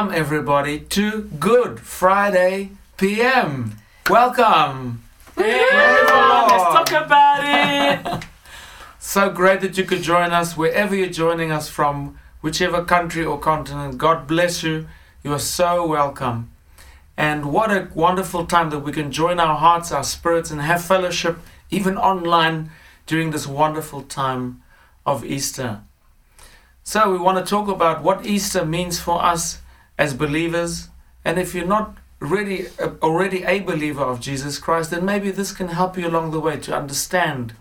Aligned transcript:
welcome 0.00 0.18
everybody 0.18 0.80
to 0.80 1.24
Good 1.38 1.78
Friday 1.78 2.70
PM. 2.96 3.76
Welcome. 4.08 5.02
Let's 5.36 6.10
talk 6.10 6.90
about 6.92 7.40
it. 7.44 8.24
So 8.98 9.28
great 9.28 9.60
that 9.60 9.76
you 9.76 9.84
could 9.84 10.02
join 10.02 10.30
us 10.30 10.56
wherever 10.56 10.94
you're 10.94 11.10
joining 11.10 11.52
us 11.52 11.68
from, 11.68 12.18
whichever 12.40 12.82
country 12.82 13.26
or 13.26 13.38
continent. 13.38 13.98
God 13.98 14.26
bless 14.26 14.62
you. 14.62 14.88
You 15.22 15.34
are 15.34 15.38
so 15.38 15.86
welcome. 15.86 16.50
And 17.14 17.52
what 17.52 17.70
a 17.70 17.90
wonderful 17.94 18.46
time 18.46 18.70
that 18.70 18.78
we 18.78 18.92
can 18.92 19.12
join 19.12 19.38
our 19.38 19.58
hearts, 19.58 19.92
our 19.92 20.04
spirits, 20.04 20.50
and 20.50 20.62
have 20.62 20.82
fellowship, 20.82 21.38
even 21.70 21.98
online, 21.98 22.70
during 23.06 23.32
this 23.32 23.46
wonderful 23.46 24.02
time 24.02 24.62
of 25.04 25.26
Easter. 25.26 25.82
So, 26.84 27.10
we 27.12 27.18
want 27.18 27.44
to 27.44 27.50
talk 27.50 27.68
about 27.68 28.02
what 28.02 28.24
Easter 28.24 28.64
means 28.64 28.98
for 28.98 29.22
us 29.22 29.58
as 30.00 30.14
believers. 30.14 30.88
And 31.26 31.38
if 31.38 31.54
you're 31.54 31.74
not 31.78 31.98
really 32.20 32.68
uh, 32.78 32.92
already 33.02 33.44
a 33.44 33.60
believer 33.60 34.02
of 34.02 34.18
Jesus 34.20 34.58
Christ, 34.58 34.90
then 34.90 35.04
maybe 35.04 35.30
this 35.30 35.52
can 35.52 35.68
help 35.68 35.98
you 35.98 36.08
along 36.08 36.30
the 36.30 36.40
way 36.40 36.56
to 36.56 36.74
understand 36.74 37.52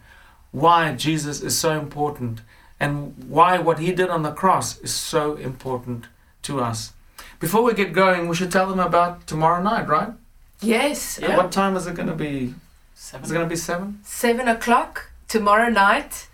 why 0.52 0.94
Jesus 0.94 1.42
is 1.42 1.58
so 1.58 1.72
important 1.78 2.42
and 2.80 3.14
why 3.28 3.60
what 3.60 3.80
he 3.80 3.92
did 3.92 4.10
on 4.10 4.24
the 4.24 4.32
cross 4.32 4.80
is 4.80 4.94
so 4.94 5.36
important 5.36 6.08
to 6.44 6.62
us. 6.62 6.94
Before 7.40 7.62
we 7.62 7.74
get 7.74 7.92
going, 7.92 8.30
we 8.30 8.36
should 8.36 8.52
tell 8.52 8.68
them 8.70 8.80
about 8.80 9.28
tomorrow 9.28 9.62
night, 9.62 9.88
right? 9.88 10.14
Yes, 10.62 11.20
At 11.20 11.38
What 11.38 11.52
time 11.52 11.76
is 11.76 11.88
it 11.88 11.96
going 11.96 12.08
to 12.08 12.16
be? 12.16 12.54
Is 12.96 13.32
it 13.32 13.34
going 13.34 13.46
to 13.46 13.50
be 13.50 13.56
7? 13.56 14.00
seven 14.04 14.48
o'clock 14.48 15.12
tomorrow 15.28 15.70
night. 15.70 16.28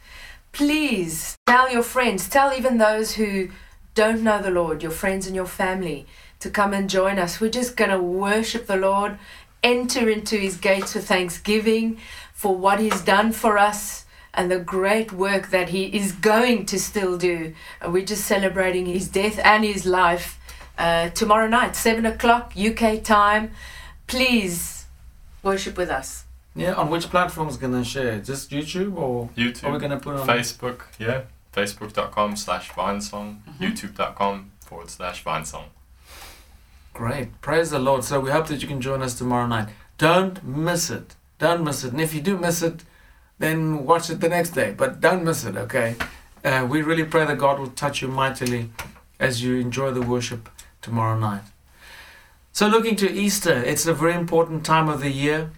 Please 0.51 1.35
tell 1.47 1.72
your 1.72 1.83
friends, 1.83 2.29
tell 2.29 2.53
even 2.53 2.77
those 2.77 3.16
who 3.16 3.49
don't 3.95 4.23
know 4.23 4.41
the 4.41 4.51
Lord, 4.51 4.83
your 4.83 4.91
friends 4.91 5.25
and 5.25 5.35
your 5.35 5.47
family, 5.47 6.05
to 6.39 6.49
come 6.49 6.73
and 6.73 6.89
join 6.89 7.17
us. 7.17 7.41
We're 7.41 7.49
just 7.49 7.75
going 7.75 7.91
to 7.91 7.99
worship 7.99 8.67
the 8.67 8.75
Lord, 8.75 9.17
enter 9.63 10.09
into 10.09 10.38
his 10.38 10.57
gates 10.57 10.93
with 10.93 11.07
thanksgiving 11.07 11.97
for 12.33 12.55
what 12.55 12.79
he's 12.79 13.01
done 13.01 13.31
for 13.31 13.57
us 13.57 14.05
and 14.33 14.51
the 14.51 14.59
great 14.59 15.13
work 15.13 15.49
that 15.49 15.69
he 15.69 15.85
is 15.85 16.11
going 16.11 16.66
to 16.67 16.77
still 16.77 17.17
do. 17.17 17.53
We're 17.88 18.05
just 18.05 18.25
celebrating 18.25 18.85
his 18.85 19.07
death 19.07 19.39
and 19.43 19.63
his 19.63 19.85
life 19.85 20.39
uh, 20.77 21.09
tomorrow 21.09 21.47
night, 21.47 21.75
7 21.75 22.05
o'clock 22.05 22.53
UK 22.57 23.01
time. 23.01 23.51
Please 24.07 24.85
worship 25.41 25.77
with 25.77 25.89
us. 25.89 26.25
Yeah, 26.53 26.73
on 26.73 26.89
which 26.89 27.09
platform 27.09 27.47
is 27.47 27.57
going 27.57 27.73
to 27.73 27.83
share? 27.83 28.19
Just 28.19 28.51
YouTube 28.51 28.97
or 28.97 29.29
YouTube? 29.38 29.63
are 29.63 29.73
we 29.73 29.79
going 29.79 29.91
to 29.91 29.97
put 29.97 30.16
it 30.16 30.21
on? 30.21 30.27
Facebook, 30.27 30.81
yeah. 30.99 31.23
Facebook.com 31.55 32.35
slash 32.35 32.69
Vinesong, 32.71 33.41
Mm-hmm. 33.43 33.63
YouTube.com 33.63 34.51
forward 34.59 34.89
slash 34.89 35.23
Vinesong. 35.23 35.65
Great. 36.93 37.39
Praise 37.41 37.69
the 37.71 37.79
Lord. 37.79 38.03
So 38.03 38.19
we 38.19 38.31
hope 38.31 38.47
that 38.47 38.61
you 38.61 38.67
can 38.67 38.81
join 38.81 39.01
us 39.01 39.17
tomorrow 39.17 39.47
night. 39.47 39.69
Don't 39.97 40.43
miss 40.45 40.89
it. 40.89 41.15
Don't 41.39 41.63
miss 41.63 41.83
it. 41.83 41.91
And 41.91 42.01
if 42.01 42.13
you 42.13 42.21
do 42.21 42.37
miss 42.37 42.61
it, 42.61 42.83
then 43.39 43.85
watch 43.85 44.09
it 44.09 44.21
the 44.21 44.29
next 44.29 44.51
day. 44.51 44.73
But 44.75 45.01
don't 45.01 45.23
miss 45.23 45.43
it, 45.43 45.57
okay? 45.57 45.95
Uh, 46.44 46.65
we 46.69 46.81
really 46.81 47.03
pray 47.03 47.25
that 47.25 47.38
God 47.38 47.59
will 47.59 47.67
touch 47.69 48.01
you 48.01 48.07
mightily 48.07 48.69
as 49.19 49.44
you 49.44 49.55
enjoy 49.57 49.91
the 49.91 50.01
worship 50.01 50.49
tomorrow 50.81 51.17
night. 51.17 51.44
So, 52.53 52.67
looking 52.67 52.95
to 52.97 53.11
Easter, 53.11 53.51
it's 53.53 53.85
a 53.85 53.94
very 53.94 54.13
important 54.13 54.65
time 54.65 54.88
of 54.88 55.01
the 55.01 55.09
year. 55.09 55.51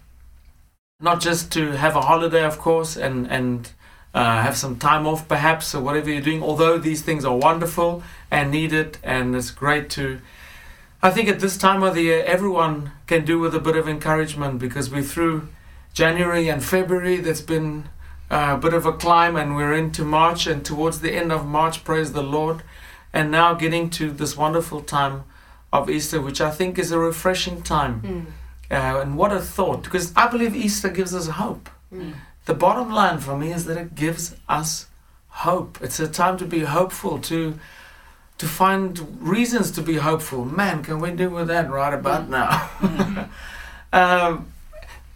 Not 1.00 1.22
just 1.22 1.52
to 1.52 1.74
have 1.74 1.96
a 1.96 2.02
holiday, 2.02 2.44
of 2.44 2.57
course, 2.57 2.97
and, 2.97 3.30
and 3.30 3.72
uh, 4.13 4.41
have 4.41 4.57
some 4.57 4.78
time 4.78 5.06
off 5.06 5.28
perhaps, 5.28 5.75
or 5.75 5.81
whatever 5.81 6.09
you're 6.09 6.22
doing, 6.22 6.44
although 6.44 6.78
these 6.78 7.01
things 7.01 7.25
are 7.25 7.35
wonderful 7.35 8.03
and 8.31 8.51
needed, 8.51 8.97
and 9.03 9.35
it's 9.35 9.51
great 9.51 9.90
to 9.91 10.19
I 11.01 11.12
think 11.12 11.29
at 11.29 11.40
this 11.40 11.57
time 11.57 11.84
of 11.84 11.94
the 11.94 12.01
year, 12.01 12.23
everyone 12.25 12.91
can 13.06 13.23
do 13.23 13.40
with 13.40 13.53
a 13.53 13.59
bit 13.59 13.75
of 13.75 13.88
encouragement 13.88 14.57
because 14.57 14.90
we're 14.90 15.03
through 15.03 15.47
January 15.94 16.50
and 16.50 16.63
February. 16.63 17.18
That's 17.18 17.41
been 17.41 17.90
a 18.31 18.57
bit 18.57 18.73
of 18.73 18.85
a 18.85 18.94
climb, 18.94 19.35
and 19.35 19.56
we're 19.56 19.73
into 19.73 20.03
March, 20.03 20.47
and 20.47 20.66
towards 20.66 21.01
the 21.01 21.13
end 21.13 21.31
of 21.31 21.45
March, 21.45 21.84
praise 21.84 22.13
the 22.13 22.24
Lord. 22.24 22.63
And 23.13 23.31
now 23.31 23.53
getting 23.53 23.89
to 23.91 24.12
this 24.12 24.35
wonderful 24.35 24.81
time 24.81 25.24
of 25.72 25.89
Easter, 25.89 26.19
which 26.19 26.41
I 26.41 26.50
think 26.50 26.79
is 26.79 26.91
a 26.91 27.00
refreshing 27.00 27.62
time. 27.62 28.01
Mm. 28.01 28.25
Uh, 28.69 29.00
and 29.01 29.18
what 29.18 29.31
a 29.31 29.39
thought, 29.39 29.84
because 29.84 30.12
I 30.16 30.28
believe 30.28 30.56
Easter 30.56 30.89
gives 30.89 31.13
us 31.13 31.28
hope. 31.28 31.69
Mm. 31.94 32.16
The 32.47 32.53
bottom 32.53 32.94
line 32.94 33.19
for 33.19 33.38
me 33.38 33.52
is 33.52 33.66
that 33.66 33.78
it 33.78 33.94
gives 33.94 34.34
us 34.47 34.88
hope. 35.28 35.80
It's 35.81 36.00
a 36.00 36.08
time 36.08 36.38
to 36.38 36.46
be 36.46 36.62
hopeful, 36.62 37.19
to 37.19 37.59
to 38.38 38.46
find 38.46 39.22
reasons 39.22 39.69
to 39.72 39.81
be 39.81 39.97
hopeful. 39.97 40.46
Man, 40.46 40.81
can 40.81 41.00
we 41.00 41.12
do 41.12 41.30
with 41.30 41.47
that 41.50 41.69
right 41.69 41.94
about 41.94 42.30
now? 42.30 42.69
um, 43.94 44.47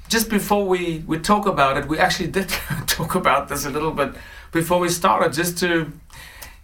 just 0.09 0.29
before 0.29 0.67
we, 0.67 1.05
we 1.07 1.19
talk 1.19 1.45
about 1.45 1.77
it, 1.77 1.87
we 1.87 1.99
actually 1.99 2.27
did 2.27 2.49
talk 2.87 3.15
about 3.15 3.47
this 3.47 3.63
a 3.63 3.69
little 3.69 3.91
bit 3.91 4.13
before 4.51 4.79
we 4.79 4.89
started, 4.89 5.31
just 5.31 5.57
to 5.59 5.89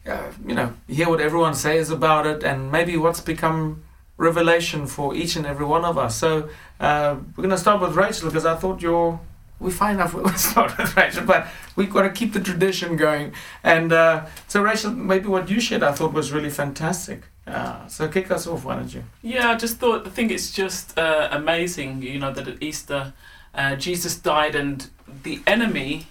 uh, 0.06 0.31
you 0.45 0.53
know 0.53 0.73
hear 0.89 1.07
what 1.07 1.22
everyone 1.22 1.53
says 1.53 1.89
about 1.89 2.27
it 2.27 2.44
and 2.44 2.73
maybe 2.73 2.97
what's 2.97 3.22
become 3.22 3.83
revelation 4.17 4.85
for 4.85 5.16
each 5.16 5.38
and 5.38 5.45
every 5.45 5.66
one 5.66 5.85
of 5.85 5.97
us. 5.97 6.17
So 6.17 6.50
uh, 6.81 7.16
we're 7.38 7.44
going 7.44 7.51
to 7.51 7.57
start 7.57 7.79
with 7.79 7.95
Rachel 7.95 8.27
because 8.27 8.45
I 8.45 8.56
thought 8.56 8.81
you're. 8.81 9.17
We 9.59 9.72
find 9.72 10.00
out 10.00 10.13
we'll 10.16 10.29
start 10.34 10.78
with 10.78 10.95
Rachel, 10.95 11.25
but 11.25 11.47
we've 11.75 11.91
got 11.91 12.03
to 12.03 12.09
keep 12.09 12.34
the 12.34 12.40
tradition 12.40 12.95
going. 12.95 13.34
And 13.63 13.91
uh, 13.91 14.25
so, 14.47 14.62
Rachel, 14.62 14.91
maybe 14.91 15.28
what 15.28 15.50
you 15.50 15.59
shared 15.59 15.84
I 15.84 15.91
thought 15.91 16.13
was 16.13 16.31
really 16.31 16.50
fantastic. 16.50 17.23
Uh, 17.45 17.88
so, 17.88 18.07
kick 18.07 18.29
us 18.29 18.45
off, 18.45 18.66
why 18.66 18.75
don't 18.75 18.94
you? 18.94 19.03
Yeah, 19.22 19.50
I 19.50 19.56
just 19.56 19.78
thought, 19.78 20.06
I 20.06 20.09
think 20.09 20.31
it's 20.31 20.51
just 20.51 20.97
uh, 20.97 21.29
amazing, 21.31 22.01
you 22.01 22.19
know, 22.19 22.31
that 22.34 22.47
at 22.47 22.62
Easter, 22.62 23.13
uh, 23.53 23.75
Jesus 23.75 24.16
died 24.18 24.56
and 24.56 24.90
the 25.23 25.41
enemy 25.47 26.07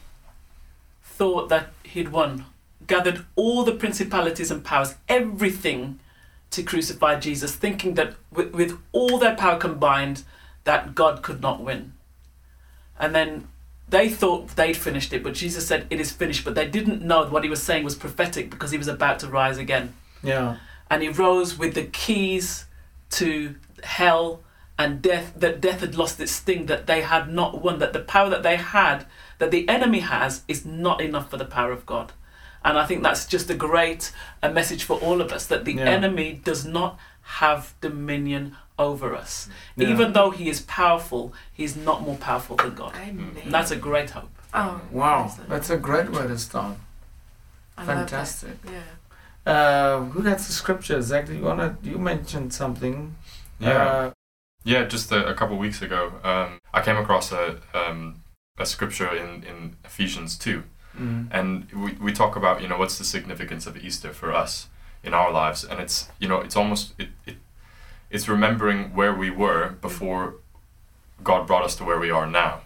thought 1.02 1.48
that 1.48 1.68
he'd 1.84 2.08
won, 2.08 2.46
gathered 2.86 3.24
all 3.36 3.64
the 3.64 3.72
principalities 3.72 4.50
and 4.50 4.64
powers, 4.64 4.94
everything 5.08 5.98
to 6.50 6.62
crucify 6.62 7.18
Jesus, 7.18 7.54
thinking 7.54 7.94
that 7.94 8.14
with, 8.30 8.52
with 8.52 8.78
all 8.92 9.18
their 9.18 9.34
power 9.34 9.58
combined, 9.58 10.22
that 10.64 10.94
God 10.94 11.22
could 11.22 11.40
not 11.40 11.62
win. 11.62 11.92
And 12.98 13.14
then 13.14 13.48
they 13.88 14.08
thought 14.08 14.48
they'd 14.56 14.76
finished 14.76 15.12
it, 15.12 15.22
but 15.22 15.34
Jesus 15.34 15.66
said, 15.66 15.86
It 15.90 16.00
is 16.00 16.12
finished. 16.12 16.44
But 16.44 16.54
they 16.54 16.66
didn't 16.68 17.02
know 17.02 17.26
what 17.26 17.44
he 17.44 17.50
was 17.50 17.62
saying 17.62 17.84
was 17.84 17.94
prophetic 17.94 18.50
because 18.50 18.70
he 18.70 18.78
was 18.78 18.88
about 18.88 19.18
to 19.20 19.28
rise 19.28 19.58
again. 19.58 19.94
Yeah. 20.22 20.56
And 20.90 21.02
he 21.02 21.08
rose 21.08 21.58
with 21.58 21.74
the 21.74 21.84
keys 21.84 22.66
to 23.10 23.54
hell 23.82 24.42
and 24.78 25.00
death, 25.00 25.32
that 25.36 25.60
death 25.60 25.80
had 25.80 25.96
lost 25.96 26.20
its 26.20 26.32
sting, 26.32 26.66
that 26.66 26.86
they 26.86 27.00
had 27.00 27.32
not 27.32 27.62
won, 27.62 27.78
that 27.78 27.92
the 27.92 28.00
power 28.00 28.28
that 28.28 28.42
they 28.42 28.56
had, 28.56 29.06
that 29.38 29.50
the 29.50 29.68
enemy 29.68 30.00
has, 30.00 30.42
is 30.48 30.66
not 30.66 31.00
enough 31.00 31.30
for 31.30 31.38
the 31.38 31.44
power 31.46 31.72
of 31.72 31.86
God. 31.86 32.12
And 32.64 32.78
I 32.78 32.84
think 32.84 33.02
that's 33.02 33.26
just 33.26 33.48
a 33.48 33.54
great 33.54 34.12
a 34.42 34.50
message 34.50 34.82
for 34.84 34.98
all 34.98 35.20
of 35.20 35.32
us 35.32 35.46
that 35.46 35.64
the 35.64 35.74
Yeah. 35.74 35.84
enemy 35.84 36.40
does 36.44 36.64
not 36.64 36.98
have 37.22 37.74
dominion 37.80 38.56
over 38.78 39.14
us. 39.14 39.48
Yeah. 39.76 39.88
Even 39.88 40.12
though 40.12 40.30
he 40.30 40.48
is 40.48 40.60
powerful, 40.60 41.32
he's 41.52 41.76
not 41.76 42.02
more 42.02 42.16
powerful 42.16 42.56
than 42.56 42.74
God. 42.74 42.94
Amen. 42.96 43.36
And 43.44 43.52
that's 43.52 43.70
a 43.70 43.76
great 43.76 44.10
hope. 44.10 44.30
Oh, 44.54 44.80
Wow, 44.90 45.22
praise 45.22 45.34
the 45.36 45.40
Lord. 45.42 45.50
that's 45.52 45.70
a 45.70 45.76
great 45.76 46.10
way 46.10 46.26
to 46.26 46.38
start. 46.38 46.76
I. 47.78 47.84
Fantastic. 47.84 48.56
Yeah. 48.64 48.82
Uh, 49.52 50.00
who 50.06 50.22
has 50.22 50.46
the 50.46 50.52
scripture? 50.52 50.96
exactly? 50.96 51.36
you 51.36 51.44
wanna? 51.44 51.76
You 51.82 51.98
mentioned 51.98 52.52
something. 52.52 53.14
Yeah. 53.58 53.70
Uh, 53.86 54.10
Yeah, 54.64 54.84
just 54.84 55.12
a, 55.12 55.26
a 55.28 55.34
couple 55.34 55.56
weeks 55.58 55.80
ago, 55.82 56.12
um, 56.24 56.58
I 56.74 56.80
came 56.82 56.96
across 56.96 57.30
a, 57.32 57.60
um, 57.72 58.22
a 58.58 58.66
scripture 58.66 59.14
in, 59.14 59.44
in 59.44 59.76
Ephesians 59.84 60.36
2. 60.36 60.62
mm, 60.98 61.28
And 61.30 61.70
we, 61.72 61.92
we 61.92 62.12
talk 62.12 62.34
about, 62.36 62.60
you 62.62 62.68
know, 62.68 62.76
what's 62.76 62.98
the 62.98 63.04
significance 63.04 63.66
of 63.68 63.76
Easter 63.76 64.12
for 64.12 64.32
us 64.34 64.68
in 65.04 65.14
our 65.14 65.30
lives. 65.30 65.62
And 65.62 65.78
it's, 65.80 66.08
you 66.18 66.26
know, 66.28 66.40
it's 66.40 66.56
almost, 66.56 66.94
it, 66.98 67.10
it, 67.26 67.36
it's 68.10 68.28
remembering 68.28 68.94
where 68.94 69.14
we 69.14 69.30
were 69.30 69.70
before 69.80 70.36
God 71.22 71.46
brought 71.46 71.64
us 71.64 71.76
to 71.76 71.84
where 71.84 71.98
we 71.98 72.10
are 72.10 72.26
now. 72.26 72.62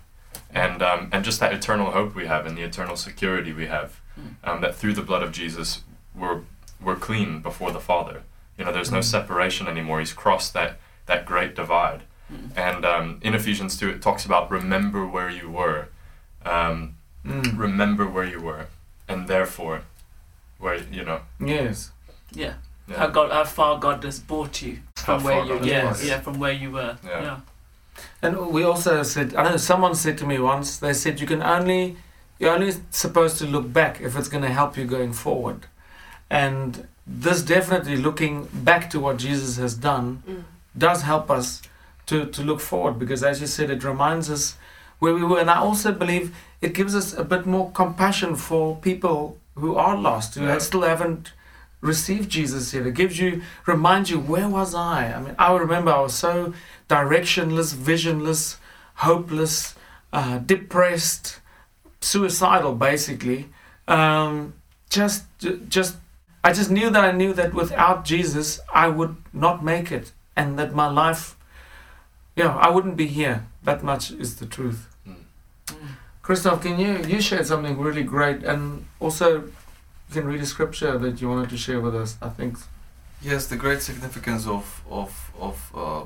And, 0.52 0.82
um, 0.82 1.08
and 1.12 1.24
just 1.24 1.40
that 1.40 1.52
eternal 1.52 1.92
hope 1.92 2.14
we 2.14 2.26
have 2.26 2.46
and 2.46 2.56
the 2.56 2.62
eternal 2.62 2.96
security 2.96 3.52
we 3.52 3.66
have. 3.66 4.00
Um, 4.44 4.60
that 4.60 4.74
through 4.74 4.92
the 4.94 5.02
blood 5.02 5.22
of 5.22 5.32
Jesus, 5.32 5.82
we're, 6.14 6.40
we're 6.82 6.96
clean 6.96 7.40
before 7.40 7.70
the 7.70 7.80
Father. 7.80 8.22
You 8.58 8.64
know, 8.66 8.72
there's 8.72 8.90
no 8.90 8.98
Mm. 8.98 9.04
separation 9.04 9.66
anymore. 9.66 10.00
He's 10.00 10.12
crossed 10.12 10.52
that, 10.52 10.78
that 11.06 11.24
great 11.24 11.54
divide. 11.54 12.02
Mm. 12.30 12.56
And 12.56 12.84
um, 12.84 13.18
in 13.22 13.34
Ephesians 13.34 13.78
2, 13.78 13.88
it 13.88 14.02
talks 14.02 14.26
about 14.26 14.50
remember 14.50 15.06
where 15.06 15.30
you 15.30 15.48
were. 15.48 15.88
Um, 16.44 16.96
mm. 17.24 17.56
remember 17.58 18.06
where 18.06 18.24
you 18.26 18.40
were. 18.40 18.66
And 19.08 19.26
therefore, 19.26 19.82
where, 20.58 20.82
you 20.92 21.04
know. 21.04 21.22
Yes. 21.38 21.92
Yeah. 22.32 22.54
Yeah. 22.86 22.98
How 22.98 23.06
God, 23.06 23.30
how 23.30 23.44
far 23.44 23.78
God 23.78 24.04
has 24.04 24.18
brought 24.18 24.60
you 24.62 24.74
How 24.74 24.89
from 25.16 25.24
where 25.24 25.42
you, 25.44 25.48
God 25.58 25.64
has 25.88 26.04
yeah, 26.04 26.10
yeah, 26.16 26.20
from 26.20 26.38
where 26.38 26.52
you 26.52 26.70
were. 26.70 26.96
Yeah. 27.04 27.22
yeah. 27.22 27.40
And 28.22 28.48
we 28.48 28.62
also 28.64 29.02
said, 29.02 29.34
I 29.34 29.44
know 29.50 29.56
someone 29.56 29.94
said 29.94 30.16
to 30.18 30.26
me 30.26 30.38
once, 30.38 30.78
they 30.78 30.92
said 30.92 31.20
you 31.20 31.26
can 31.26 31.42
only, 31.42 31.96
you're 32.38 32.52
only 32.54 32.72
supposed 32.90 33.38
to 33.38 33.46
look 33.46 33.72
back 33.72 34.00
if 34.00 34.16
it's 34.16 34.28
going 34.28 34.42
to 34.44 34.50
help 34.50 34.76
you 34.76 34.84
going 34.84 35.12
forward. 35.12 35.66
And 36.30 36.86
this 37.06 37.42
definitely 37.42 37.96
looking 37.96 38.48
back 38.52 38.90
to 38.90 39.00
what 39.00 39.16
Jesus 39.16 39.56
has 39.56 39.74
done 39.74 40.22
Mm. 40.28 40.44
does 40.76 41.02
help 41.02 41.30
us 41.30 41.62
to, 42.06 42.26
to 42.26 42.42
look 42.42 42.60
forward 42.60 42.98
because, 42.98 43.22
as 43.24 43.40
you 43.40 43.46
said, 43.46 43.70
it 43.70 43.82
reminds 43.84 44.30
us 44.30 44.56
where 44.98 45.14
we 45.14 45.22
were. 45.24 45.40
And 45.40 45.50
I 45.50 45.56
also 45.58 45.92
believe 45.92 46.34
it 46.60 46.72
gives 46.74 46.94
us 46.94 47.12
a 47.14 47.24
bit 47.24 47.46
more 47.46 47.70
compassion 47.72 48.36
for 48.36 48.76
people 48.76 49.38
who 49.56 49.76
are 49.76 49.96
lost, 49.96 50.34
who 50.36 50.44
Yeah. 50.44 50.58
still 50.58 50.82
haven't 50.82 51.32
received 51.80 52.30
Jesus 52.30 52.72
yet. 52.74 52.86
It 52.86 52.94
gives 52.94 53.18
you, 53.18 53.42
reminds 53.66 54.10
you, 54.10 54.18
where 54.18 54.48
was 54.48 54.74
I? 54.74 55.12
I 55.12 55.20
mean, 55.20 55.34
I 55.38 55.56
remember 55.56 55.90
I 55.90 56.00
was 56.00 56.14
so 56.14 56.54
directionless, 56.88 57.74
visionless, 57.74 58.58
hopeless, 58.96 59.74
uh, 60.12 60.38
depressed, 60.38 61.40
suicidal, 62.00 62.74
basically. 62.74 63.48
Um, 63.88 64.54
just, 64.88 65.24
just, 65.68 65.96
I 66.42 66.52
just 66.52 66.70
knew 66.70 66.90
that 66.90 67.04
I 67.04 67.12
knew 67.12 67.32
that 67.34 67.54
without 67.54 68.04
Jesus, 68.04 68.60
I 68.74 68.88
would 68.88 69.16
not 69.32 69.64
make 69.64 69.92
it, 69.92 70.12
and 70.36 70.58
that 70.58 70.74
my 70.74 70.88
life, 70.88 71.36
yeah, 72.36 72.56
I 72.56 72.70
wouldn't 72.70 72.96
be 72.96 73.06
here. 73.06 73.46
That 73.62 73.82
much 73.82 74.10
is 74.10 74.36
the 74.36 74.46
truth. 74.46 74.88
Mm. 75.06 75.16
Christoph, 76.22 76.62
can 76.62 76.78
you 76.78 76.98
you 77.04 77.20
shared 77.20 77.46
something 77.46 77.78
really 77.78 78.02
great, 78.02 78.42
and 78.42 78.86
also 79.00 79.44
you 80.10 80.20
can 80.20 80.28
read 80.28 80.40
a 80.40 80.46
scripture 80.46 80.98
that 80.98 81.20
you 81.20 81.28
wanted 81.28 81.50
to 81.50 81.56
share 81.56 81.80
with 81.80 81.94
us. 81.94 82.18
I 82.20 82.30
think. 82.30 82.58
Yes, 83.22 83.46
the 83.46 83.56
great 83.56 83.80
significance 83.80 84.46
of 84.46 84.82
of 84.90 85.30
of 85.38 85.70
uh, 85.74 86.04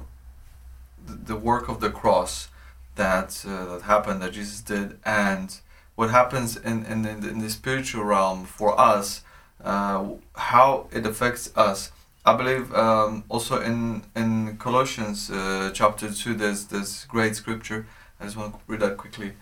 the, 1.07 1.35
the 1.35 1.37
work 1.37 1.69
of 1.69 1.81
the 1.81 1.91
cross 1.91 2.49
that 2.97 3.45
uh, 3.49 3.65
that 3.71 3.83
happened 3.83 4.21
that 4.21 4.33
Jesus 4.33 4.61
did, 4.61 4.99
and 5.07 5.59
what 5.95 6.11
happens 6.11 6.57
in 6.57 6.85
in, 6.85 7.07
in, 7.07 7.21
the, 7.21 7.29
in 7.31 7.39
the 7.39 7.49
spiritual 7.49 8.05
realm 8.05 8.45
for 8.45 8.79
us, 8.79 9.23
uh, 9.65 10.05
how 10.35 10.89
it 10.93 11.07
affects 11.07 11.51
us. 11.57 11.91
I 12.27 12.37
believe 12.37 12.75
um, 12.75 13.25
also 13.31 13.63
in 13.63 14.03
in 14.15 14.59
Colossians 14.59 15.31
uh, 15.31 15.71
chapter 15.73 16.13
two, 16.13 16.35
there's 16.35 16.67
this 16.67 17.07
great 17.07 17.37
scripture. 17.37 17.87
I 18.21 18.25
just 18.25 18.37
want 18.37 18.53
to 18.53 18.61
read 18.67 18.81
that 18.81 18.97
quickly. 18.99 19.33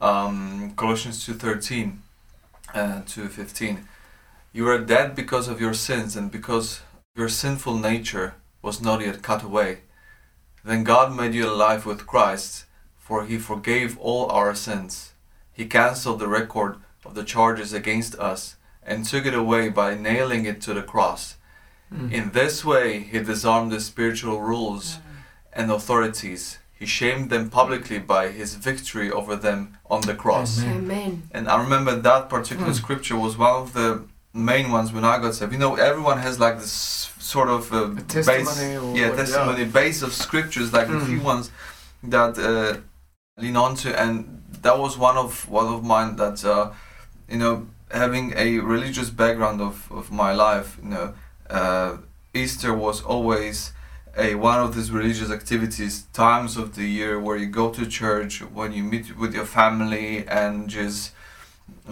Um, 0.00 0.74
Colossians 0.76 1.24
two 1.24 1.34
thirteen, 1.34 2.02
uh, 2.74 3.00
two 3.06 3.28
fifteen. 3.28 3.88
You 4.52 4.68
are 4.68 4.78
dead 4.78 5.14
because 5.14 5.48
of 5.48 5.60
your 5.60 5.74
sins 5.74 6.16
and 6.16 6.30
because 6.30 6.80
your 7.14 7.28
sinful 7.28 7.78
nature 7.78 8.34
was 8.62 8.80
not 8.82 9.00
yet 9.00 9.22
cut 9.22 9.42
away. 9.42 9.80
Then 10.64 10.84
God 10.84 11.14
made 11.16 11.34
you 11.34 11.48
alive 11.48 11.86
with 11.86 12.06
Christ, 12.06 12.64
for 12.98 13.24
he 13.24 13.38
forgave 13.38 13.98
all 13.98 14.28
our 14.30 14.54
sins. 14.54 15.12
He 15.52 15.66
cancelled 15.66 16.18
the 16.18 16.28
record 16.28 16.76
of 17.04 17.14
the 17.14 17.24
charges 17.24 17.72
against 17.72 18.14
us 18.16 18.56
and 18.82 19.04
took 19.04 19.24
it 19.24 19.34
away 19.34 19.68
by 19.68 19.94
nailing 19.94 20.46
it 20.46 20.60
to 20.62 20.74
the 20.74 20.82
cross. 20.82 21.36
Mm. 21.92 22.12
In 22.12 22.30
this 22.32 22.64
way, 22.64 23.00
he 23.00 23.18
disarmed 23.20 23.72
the 23.72 23.80
spiritual 23.80 24.40
rules 24.40 24.98
and 25.52 25.70
authorities. 25.70 26.58
He 26.72 26.86
shamed 26.86 27.30
them 27.30 27.50
publicly 27.50 27.98
by 27.98 28.28
his 28.28 28.54
victory 28.54 29.10
over 29.10 29.36
them 29.36 29.76
on 29.88 30.02
the 30.02 30.14
cross. 30.14 30.62
Amen. 30.62 30.76
Amen. 30.76 31.22
And 31.32 31.48
I 31.48 31.60
remember 31.62 31.94
that 31.96 32.28
particular 32.28 32.70
Mm. 32.72 32.76
scripture 32.76 33.16
was 33.16 33.36
one 33.36 33.62
of 33.62 33.72
the 33.74 34.04
main 34.32 34.70
ones 34.70 34.92
when 34.92 35.04
I 35.04 35.18
got 35.18 35.34
saved. 35.34 35.52
You 35.52 35.58
know, 35.58 35.74
everyone 35.76 36.18
has 36.18 36.38
like 36.38 36.58
this 36.58 36.72
sort 37.18 37.48
of 37.48 37.72
uh, 37.72 37.94
testimony 38.08 38.44
base, 38.44 38.78
or 38.78 38.96
yeah, 38.96 39.14
testimony 39.14 39.64
base 39.64 40.02
of 40.02 40.12
scriptures, 40.12 40.72
like 40.72 40.86
the 40.88 40.94
Mm. 40.94 41.06
few 41.06 41.20
ones 41.20 41.50
that 42.02 42.38
uh, 42.38 42.78
lean 43.42 43.56
onto, 43.56 43.88
and 43.90 44.42
that 44.62 44.78
was 44.78 44.96
one 44.98 45.16
of 45.16 45.48
one 45.48 45.66
of 45.66 45.82
mine 45.84 46.16
that 46.16 46.44
uh, 46.44 46.70
you 47.28 47.38
know 47.38 47.66
having 47.92 48.32
a 48.36 48.58
religious 48.58 49.10
background 49.10 49.60
of, 49.60 49.90
of 49.90 50.10
my 50.12 50.32
life. 50.32 50.78
You 50.82 50.90
know, 50.90 51.14
uh, 51.48 51.96
Easter 52.32 52.72
was 52.72 53.02
always 53.02 53.72
a 54.16 54.34
one 54.36 54.60
of 54.60 54.74
these 54.76 54.90
religious 54.90 55.30
activities, 55.30 56.02
times 56.12 56.56
of 56.56 56.74
the 56.76 56.86
year 56.86 57.18
where 57.18 57.36
you 57.36 57.46
go 57.46 57.70
to 57.70 57.86
church, 57.86 58.42
when 58.42 58.72
you 58.72 58.82
meet 58.84 59.16
with 59.18 59.34
your 59.34 59.46
family, 59.46 60.26
and 60.28 60.68
just 60.68 61.12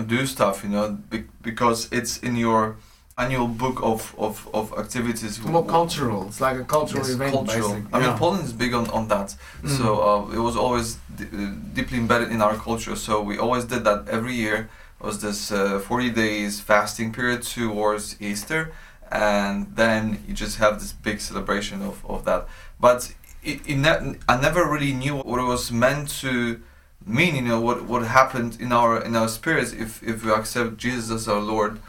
do 0.07 0.27
stuff. 0.27 0.63
You 0.65 0.71
know, 0.71 0.91
be, 1.11 1.25
because 1.43 1.89
it's 1.93 2.19
in 2.19 2.37
your 2.37 2.77
annual 3.17 3.49
book 3.49 3.81
of, 3.83 4.15
of, 4.17 4.49
of 4.55 4.73
activities. 4.79 5.25
It's 5.25 5.39
more 5.45 5.65
cultural. 5.67 6.29
It's 6.29 6.41
like 6.41 6.57
a 6.57 6.65
cultural 6.65 7.03
Yes, 7.05 7.15
event, 7.15 7.33
cultural. 7.33 7.71
basically. 7.75 7.91
I 7.93 8.07
mean, 8.07 8.17
Poland 8.17 8.45
is 8.45 8.53
big 8.53 8.73
on, 8.75 8.89
on 8.91 9.09
that. 9.09 9.35
Mm. 9.63 9.69
So 9.77 10.01
uh, 10.01 10.31
it 10.33 10.39
was 10.39 10.57
always 10.57 10.99
d- 11.17 11.25
uh, 11.25 11.51
deeply 11.75 11.99
embedded 11.99 12.31
in 12.31 12.41
our 12.41 12.55
culture. 12.55 12.95
So 12.95 13.21
we 13.21 13.37
always 13.39 13.65
did 13.65 13.83
that 13.85 14.07
every 14.09 14.35
year. 14.35 14.69
Was 15.01 15.21
this 15.21 15.51
uh, 15.53 15.79
40 15.81 16.11
days 16.11 16.61
fasting 16.61 17.13
period 17.13 17.43
towards 17.43 18.21
Easter, 18.21 18.73
and 19.13 19.67
then 19.77 20.23
you 20.27 20.35
just 20.35 20.59
have 20.59 20.81
this 20.81 20.93
big 20.93 21.21
celebration 21.21 21.83
of, 21.83 22.05
of 22.07 22.25
that. 22.25 22.47
But 22.81 23.15
it, 23.45 23.61
it 23.67 23.77
ne- 23.77 24.17
I 24.29 24.41
never 24.41 24.65
really 24.69 24.93
knew 24.93 25.17
what 25.17 25.39
it 25.41 25.45
was 25.45 25.71
meant 25.71 26.09
to 26.21 26.61
mean. 27.09 27.35
You 27.37 27.43
know 27.43 27.61
what 27.61 27.85
what 27.85 28.03
happened 28.07 28.61
in 28.61 28.73
our 28.73 29.01
in 29.03 29.17
our 29.17 29.29
spirits 29.29 29.73
if 29.73 30.03
if 30.03 30.25
we 30.25 30.31
accept 30.33 30.77
Jesus 30.77 31.11
as 31.11 31.29
our 31.29 31.41
Lord. 31.41 31.81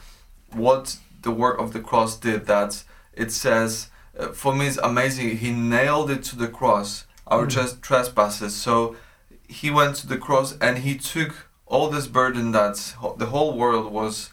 What 0.51 0.97
the 1.21 1.31
work 1.31 1.59
of 1.59 1.73
the 1.73 1.79
cross 1.81 2.15
did 2.17 2.45
that 2.47 2.83
it 3.13 3.31
says 3.31 3.89
uh, 4.17 4.27
for 4.29 4.55
me 4.55 4.67
it's 4.67 4.77
amazing 4.77 5.37
he 5.37 5.51
nailed 5.51 6.09
it 6.09 6.23
to 6.23 6.35
the 6.37 6.47
cross 6.47 7.05
our 7.27 7.45
Mm. 7.45 7.49
tres- 7.51 7.77
trespasses 7.81 8.55
so 8.55 8.95
he 9.47 9.69
went 9.69 9.95
to 9.97 10.07
the 10.07 10.17
cross 10.17 10.55
and 10.61 10.77
he 10.79 10.95
took 10.95 11.31
all 11.65 11.89
this 11.89 12.07
burden 12.07 12.51
that 12.53 12.75
the 13.17 13.25
whole 13.27 13.53
world 13.57 13.91
was 13.91 14.31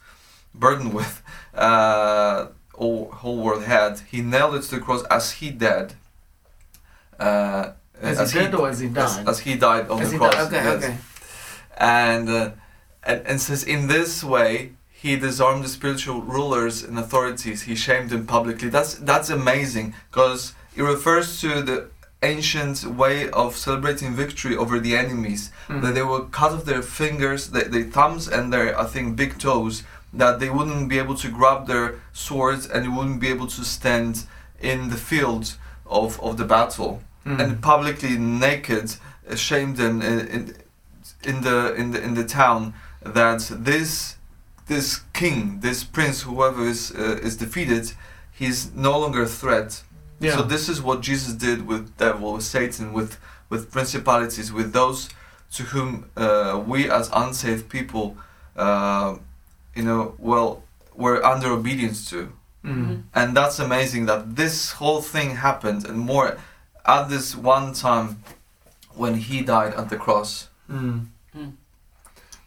burdened 0.55 0.93
with 0.93 1.21
uh, 1.53 2.47
all 2.73 3.11
whole 3.11 3.37
world 3.43 3.63
had 3.65 3.99
he 4.11 4.21
nailed 4.21 4.55
it 4.55 4.61
to 4.63 4.75
the 4.75 4.81
cross 4.81 5.03
as 5.11 5.31
he 5.39 5.49
did 5.51 5.93
uh, 7.19 7.71
As 8.01 8.31
he 8.31 8.39
did 8.39 8.53
or 8.55 8.69
as 8.69 8.79
he 8.79 8.87
died? 8.89 9.27
as 9.27 9.39
he 9.39 9.55
died 9.55 9.89
on 9.89 10.01
As 10.01 10.11
the 10.11 10.17
cross 10.17 10.33
died. 10.35 10.47
Okay, 10.47 10.63
yes. 10.63 10.83
okay. 10.83 10.97
and 11.77 12.29
uh, 12.29 12.51
and, 13.03 13.25
and 13.27 13.41
says 13.41 13.63
in 13.63 13.87
this 13.87 14.23
way 14.23 14.71
he 14.91 15.15
disarmed 15.15 15.63
the 15.63 15.69
spiritual 15.69 16.21
rulers 16.21 16.83
and 16.83 16.97
authorities 16.99 17.63
he 17.63 17.75
shamed 17.75 18.09
them 18.09 18.25
publicly 18.25 18.69
that's 18.69 18.95
that's 18.95 19.29
amazing 19.29 19.93
because 20.09 20.53
it 20.75 20.81
refers 20.81 21.39
to 21.41 21.61
the 21.61 21.89
ancient 22.23 22.83
way 22.83 23.29
of 23.29 23.55
celebrating 23.55 24.15
victory 24.15 24.55
over 24.57 24.79
the 24.79 24.95
enemies 24.97 25.51
Mm. 25.69 25.81
that 25.83 25.93
they 25.95 26.01
will 26.01 26.25
cut 26.39 26.51
off 26.53 26.65
their 26.65 26.81
fingers 26.81 27.49
their, 27.51 27.65
their 27.65 27.83
thumbs 27.83 28.27
and 28.27 28.51
their 28.53 28.67
i 28.79 28.85
think 28.85 29.15
big 29.15 29.37
toes 29.37 29.83
that 30.13 30.39
they 30.39 30.49
wouldn't 30.49 30.87
be 30.89 30.97
able 30.97 31.15
to 31.15 31.29
grab 31.29 31.67
their 31.67 31.87
swords 32.13 32.65
and 32.65 32.85
they 32.85 32.89
wouldn't 32.97 33.19
be 33.19 33.27
able 33.35 33.47
to 33.57 33.63
stand 33.63 34.23
in 34.71 34.89
the 34.89 34.95
field 35.11 35.55
of, 35.85 36.19
of 36.21 36.37
the 36.37 36.45
battle 36.45 37.01
Mm. 37.27 37.39
and 37.41 37.61
publicly 37.61 38.17
naked 38.17 38.95
uh, 39.29 39.35
shamed 39.35 39.79
in, 39.81 40.01
in, 40.01 40.55
in 41.23 41.41
the 41.41 41.73
in 41.75 41.91
the 41.91 42.01
in 42.01 42.13
the 42.13 42.23
town 42.23 42.73
that 43.03 43.41
this 43.51 44.15
this 44.67 45.01
king 45.13 45.59
this 45.59 45.83
prince 45.83 46.21
whoever 46.21 46.63
is 46.65 46.91
uh, 46.91 47.19
is 47.27 47.35
defeated 47.35 47.91
he's 48.31 48.73
no 48.73 48.97
longer 48.97 49.23
a 49.23 49.27
threat 49.27 49.83
yeah. 50.21 50.35
so 50.37 50.41
this 50.41 50.69
is 50.69 50.81
what 50.81 51.01
jesus 51.01 51.33
did 51.33 51.67
with 51.67 51.83
devil 51.97 52.33
with 52.33 52.43
satan 52.43 52.93
with 52.93 53.17
with 53.49 53.71
principalities 53.71 54.53
with 54.53 54.71
those 54.71 55.09
to 55.51 55.63
whom 55.63 56.09
uh, 56.15 56.63
we 56.65 56.89
as 56.89 57.09
unsaved 57.13 57.67
people 57.67 58.15
uh, 58.55 59.17
you 59.75 59.83
know 59.83 60.15
well 60.17 60.63
we're 60.95 61.21
under 61.23 61.49
obedience 61.51 62.09
to 62.09 62.31
Mm. 62.65 63.03
and 63.13 63.37
that's 63.37 63.59
amazing 63.59 64.07
that 64.07 64.35
this 64.35 64.71
whole 64.73 65.01
thing 65.01 65.35
happened 65.35 65.87
and 65.87 65.97
more 65.97 66.37
at 66.87 67.09
this 67.09 67.35
one 67.35 67.73
time 67.73 68.23
when 68.95 69.15
he 69.15 69.41
died 69.41 69.73
at 69.75 69.89
the 69.89 69.97
cross 69.97 70.47
Mm. 70.69 71.05
Mm. 71.37 71.53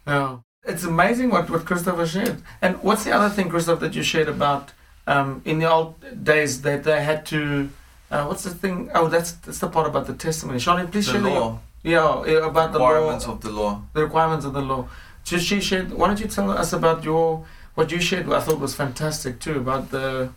Yeah. 0.07 0.37
It's 0.65 0.85
amazing 0.85 1.31
what, 1.31 1.49
what 1.49 1.65
Christopher 1.65 2.07
shared. 2.07 2.43
And 2.61 2.77
what's 2.83 3.05
the 3.05 3.13
other 3.13 3.31
thing, 3.31 3.49
Christopher, 3.49 3.81
that 3.87 3.95
you 3.95 4.03
shared 4.03 4.29
about 4.29 4.73
um, 5.07 5.41
in 5.47 5.59
the 5.59 5.71
old 5.71 5.95
days 6.23 6.61
that 6.63 6.85
they 6.85 7.03
had 7.03 7.25
to. 7.27 7.71
Uh, 8.11 8.25
what's 8.27 8.43
the 8.45 8.51
thing? 8.51 8.91
Oh, 8.95 9.09
that's 9.09 9.33
that's 9.33 9.59
the 9.61 9.69
part 9.69 9.87
about 9.87 10.07
the 10.07 10.13
testimony. 10.15 10.59
Charlene, 10.59 10.91
please 10.93 11.07
the 11.07 11.13
share 11.13 11.23
the- 11.23 11.31
law 11.31 11.59
Yeah, 11.83 12.25
yeah, 12.27 12.47
about 12.47 12.73
the 12.75 12.79
law, 12.79 12.91
requirements 12.91 13.27
of 13.27 13.41
the 13.41 13.51
law 13.51 13.83
the 13.95 14.03
requirements 14.05 14.45
of 14.45 14.53
the 14.53 14.61
law. 14.61 14.87
Just 15.25 15.47
she 15.47 15.61
shared. 15.63 15.93
Why 15.95 16.09
don't 16.09 16.21
you 16.21 16.27
tell 16.29 16.51
us 16.51 16.73
about 16.75 17.05
your 17.05 17.47
what 17.77 17.91
you 17.91 18.01
shared? 18.01 18.31
I 18.31 18.41
thought 18.41 18.59
was 18.61 18.75
fantastic 18.75 19.41
too 19.41 19.57
about 19.65 19.91
the, 19.91 20.29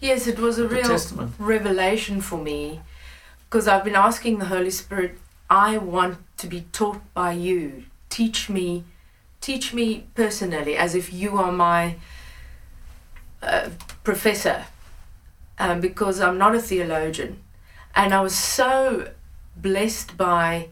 Yes, 0.00 0.26
it 0.26 0.38
was 0.38 0.58
a 0.58 0.66
real 0.66 0.82
testament. 0.84 1.32
revelation 1.38 2.20
for 2.22 2.38
me 2.38 2.80
because 3.54 3.68
I've 3.68 3.84
been 3.84 3.94
asking 3.94 4.40
the 4.40 4.46
Holy 4.46 4.72
Spirit, 4.72 5.16
I 5.48 5.78
want 5.78 6.18
to 6.38 6.48
be 6.48 6.62
taught 6.72 7.00
by 7.14 7.34
you. 7.34 7.84
Teach 8.10 8.50
me, 8.50 8.82
teach 9.40 9.72
me 9.72 10.08
personally 10.16 10.76
as 10.76 10.96
if 10.96 11.12
you 11.12 11.38
are 11.38 11.52
my 11.52 11.94
uh, 13.40 13.68
professor 14.02 14.66
um, 15.56 15.80
because 15.80 16.20
I'm 16.20 16.36
not 16.36 16.56
a 16.56 16.60
theologian. 16.60 17.44
And 17.94 18.12
I 18.12 18.22
was 18.22 18.36
so 18.36 19.12
blessed 19.56 20.16
by 20.16 20.70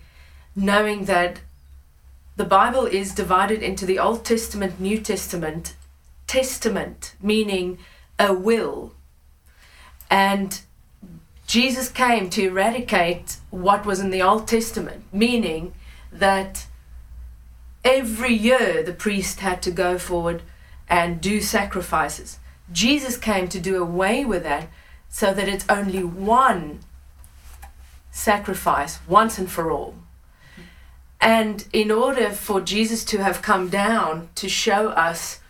knowing 0.56 1.04
that 1.04 1.38
the 2.34 2.44
Bible 2.44 2.86
is 2.86 3.14
divided 3.14 3.62
into 3.62 3.86
the 3.86 4.00
Old 4.00 4.24
Testament, 4.24 4.80
New 4.80 4.98
Testament, 4.98 5.76
Testament, 6.26 7.14
meaning 7.22 7.78
a 8.18 8.32
will. 8.32 8.92
And 10.10 10.60
Jesus 11.52 11.90
came 11.90 12.30
to 12.30 12.46
eradicate 12.46 13.36
what 13.50 13.84
was 13.84 14.00
in 14.00 14.08
the 14.08 14.22
Old 14.22 14.48
Testament, 14.48 15.04
meaning 15.12 15.74
that 16.10 16.64
every 17.84 18.32
year 18.32 18.82
the 18.82 18.94
priest 18.94 19.40
had 19.40 19.60
to 19.60 19.70
go 19.70 19.98
forward 19.98 20.40
and 20.88 21.20
do 21.20 21.42
sacrifices. 21.42 22.38
Jesus 22.72 23.18
came 23.18 23.48
to 23.48 23.60
do 23.60 23.82
away 23.82 24.24
with 24.24 24.44
that 24.44 24.70
so 25.10 25.34
that 25.34 25.46
it's 25.46 25.66
only 25.68 26.02
one 26.02 26.80
sacrifice 28.10 29.00
once 29.06 29.36
and 29.36 29.50
for 29.50 29.70
all. 29.70 29.94
And 31.20 31.68
in 31.70 31.90
order 31.90 32.30
for 32.30 32.62
Jesus 32.62 33.04
to 33.04 33.22
have 33.22 33.42
come 33.42 33.68
down 33.68 34.30
to 34.36 34.48
show 34.48 34.88
us 34.88 35.40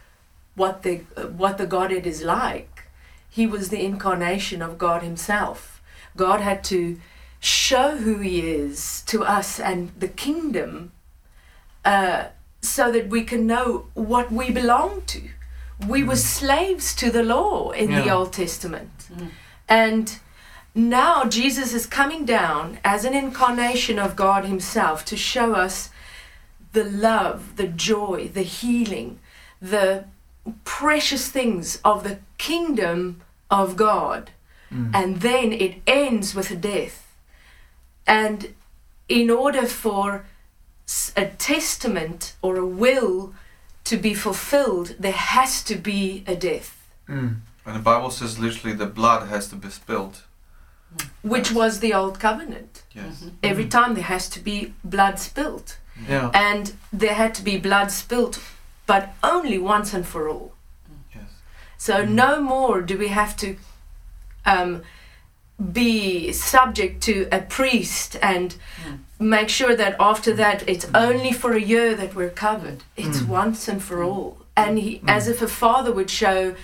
what 0.56 0.82
the 0.82 0.96
what 1.42 1.58
the 1.58 1.66
Godhead 1.66 2.08
is 2.08 2.22
like, 2.22 2.88
he 3.30 3.46
was 3.46 3.68
the 3.68 3.84
incarnation 3.84 4.62
of 4.62 4.78
God 4.78 5.02
himself. 5.04 5.71
God 6.16 6.40
had 6.40 6.62
to 6.64 6.98
show 7.40 7.96
who 7.96 8.18
he 8.18 8.40
is 8.40 9.02
to 9.06 9.24
us 9.24 9.58
and 9.58 9.90
the 9.98 10.08
kingdom 10.08 10.92
uh, 11.84 12.26
so 12.60 12.92
that 12.92 13.08
we 13.08 13.24
can 13.24 13.46
know 13.46 13.86
what 13.94 14.30
we 14.30 14.50
belong 14.50 15.02
to. 15.06 15.22
We 15.86 16.04
were 16.04 16.16
slaves 16.16 16.94
to 16.96 17.10
the 17.10 17.24
law 17.24 17.70
in 17.70 17.90
the 17.90 18.08
Old 18.08 18.32
Testament. 18.32 18.90
Mm. 19.12 19.30
And 19.68 20.18
now 20.74 21.24
Jesus 21.24 21.74
is 21.74 21.86
coming 21.86 22.24
down 22.24 22.78
as 22.84 23.04
an 23.04 23.14
incarnation 23.14 23.98
of 23.98 24.14
God 24.14 24.44
Himself 24.44 25.04
to 25.06 25.16
show 25.16 25.54
us 25.54 25.90
the 26.72 26.84
love, 26.84 27.56
the 27.56 27.66
joy, 27.66 28.30
the 28.32 28.42
healing, 28.42 29.18
the 29.60 30.04
precious 30.64 31.28
things 31.28 31.80
of 31.84 32.04
the 32.04 32.18
kingdom 32.38 33.20
of 33.50 33.76
God. 33.76 34.30
Mm. 34.72 34.90
And 34.94 35.20
then 35.20 35.52
it 35.52 35.82
ends 35.86 36.34
with 36.34 36.50
a 36.50 36.56
death. 36.56 36.98
And 38.06 38.54
in 39.08 39.30
order 39.30 39.66
for 39.66 40.24
a 41.16 41.26
testament 41.26 42.34
or 42.42 42.56
a 42.56 42.66
will 42.66 43.34
to 43.84 43.96
be 43.96 44.14
fulfilled, 44.14 44.94
there 44.98 45.12
has 45.36 45.62
to 45.64 45.74
be 45.76 46.24
a 46.26 46.34
death, 46.36 46.78
Mm. 47.08 47.40
And 47.66 47.76
the 47.76 47.80
Bible 47.80 48.10
says 48.10 48.38
literally 48.38 48.76
the 48.76 48.86
blood 48.86 49.28
has 49.28 49.48
to 49.48 49.56
be 49.56 49.68
spilled. 49.70 50.22
which 51.22 51.48
Yes. 51.48 51.56
was 51.56 51.80
the 51.80 51.94
old 51.94 52.18
covenant. 52.20 52.82
Yes. 52.92 53.22
Mhm. 53.22 53.30
Every 53.42 53.64
time 53.66 53.94
there 53.94 54.04
has 54.04 54.28
to 54.28 54.40
be 54.40 54.74
blood 54.84 55.18
spilt. 55.18 55.78
Yeah. 56.08 56.30
And 56.34 56.74
there 56.92 57.14
had 57.14 57.34
to 57.36 57.42
be 57.42 57.56
blood 57.58 57.90
spilt, 57.90 58.38
but 58.86 59.14
only 59.22 59.56
once 59.58 59.94
and 59.96 60.06
for 60.06 60.28
all. 60.28 60.52
Yes. 61.14 61.24
So 61.78 61.94
Mm. 62.04 62.10
no 62.10 62.40
more 62.42 62.82
do 62.82 62.98
we 62.98 63.08
have 63.08 63.34
to 63.38 63.56
um, 64.44 64.82
be 65.72 66.32
subject 66.32 67.02
to 67.04 67.28
a 67.30 67.40
priest 67.40 68.16
and 68.22 68.56
Mm. 68.84 68.98
make 69.20 69.48
sure 69.48 69.76
that 69.76 69.94
after 70.00 70.32
that 70.34 70.68
it's 70.68 70.86
only 70.94 71.32
for 71.32 71.52
a 71.52 71.60
year 71.60 71.94
that 71.94 72.14
we're 72.14 72.30
covered. 72.30 72.82
It's 72.96 73.20
Mm. 73.20 73.28
once 73.28 73.68
and 73.68 73.80
for 73.82 74.02
all. 74.02 74.38
And 74.56 74.78
he, 74.78 74.98
Mm. 74.98 75.08
as 75.08 75.28
if 75.28 75.40
a 75.42 75.48
father 75.48 75.92
would 75.92 76.10
show, 76.10 76.54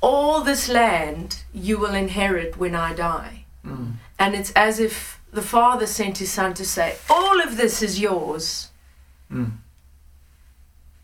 all 0.00 0.42
this 0.42 0.68
land 0.68 1.38
you 1.52 1.78
will 1.78 1.94
inherit 1.94 2.56
when 2.58 2.74
I 2.74 2.92
die. 2.94 3.44
Mm. 3.66 3.94
And 4.18 4.34
it's 4.34 4.52
as 4.52 4.78
if 4.78 5.18
the 5.32 5.42
father 5.42 5.86
sent 5.86 6.18
his 6.18 6.30
son 6.32 6.54
to 6.54 6.64
say, 6.64 6.96
all 7.10 7.40
of 7.40 7.56
this 7.56 7.82
is 7.82 7.98
yours. 7.98 8.68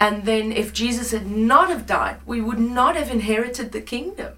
And 0.00 0.24
then 0.24 0.52
if 0.52 0.72
Jesus 0.72 1.10
had 1.12 1.26
not 1.30 1.68
have 1.68 1.86
died, 1.86 2.16
we 2.26 2.40
would 2.40 2.58
not 2.58 2.96
have 2.96 3.10
inherited 3.10 3.72
the 3.72 3.80
kingdom. 3.80 4.32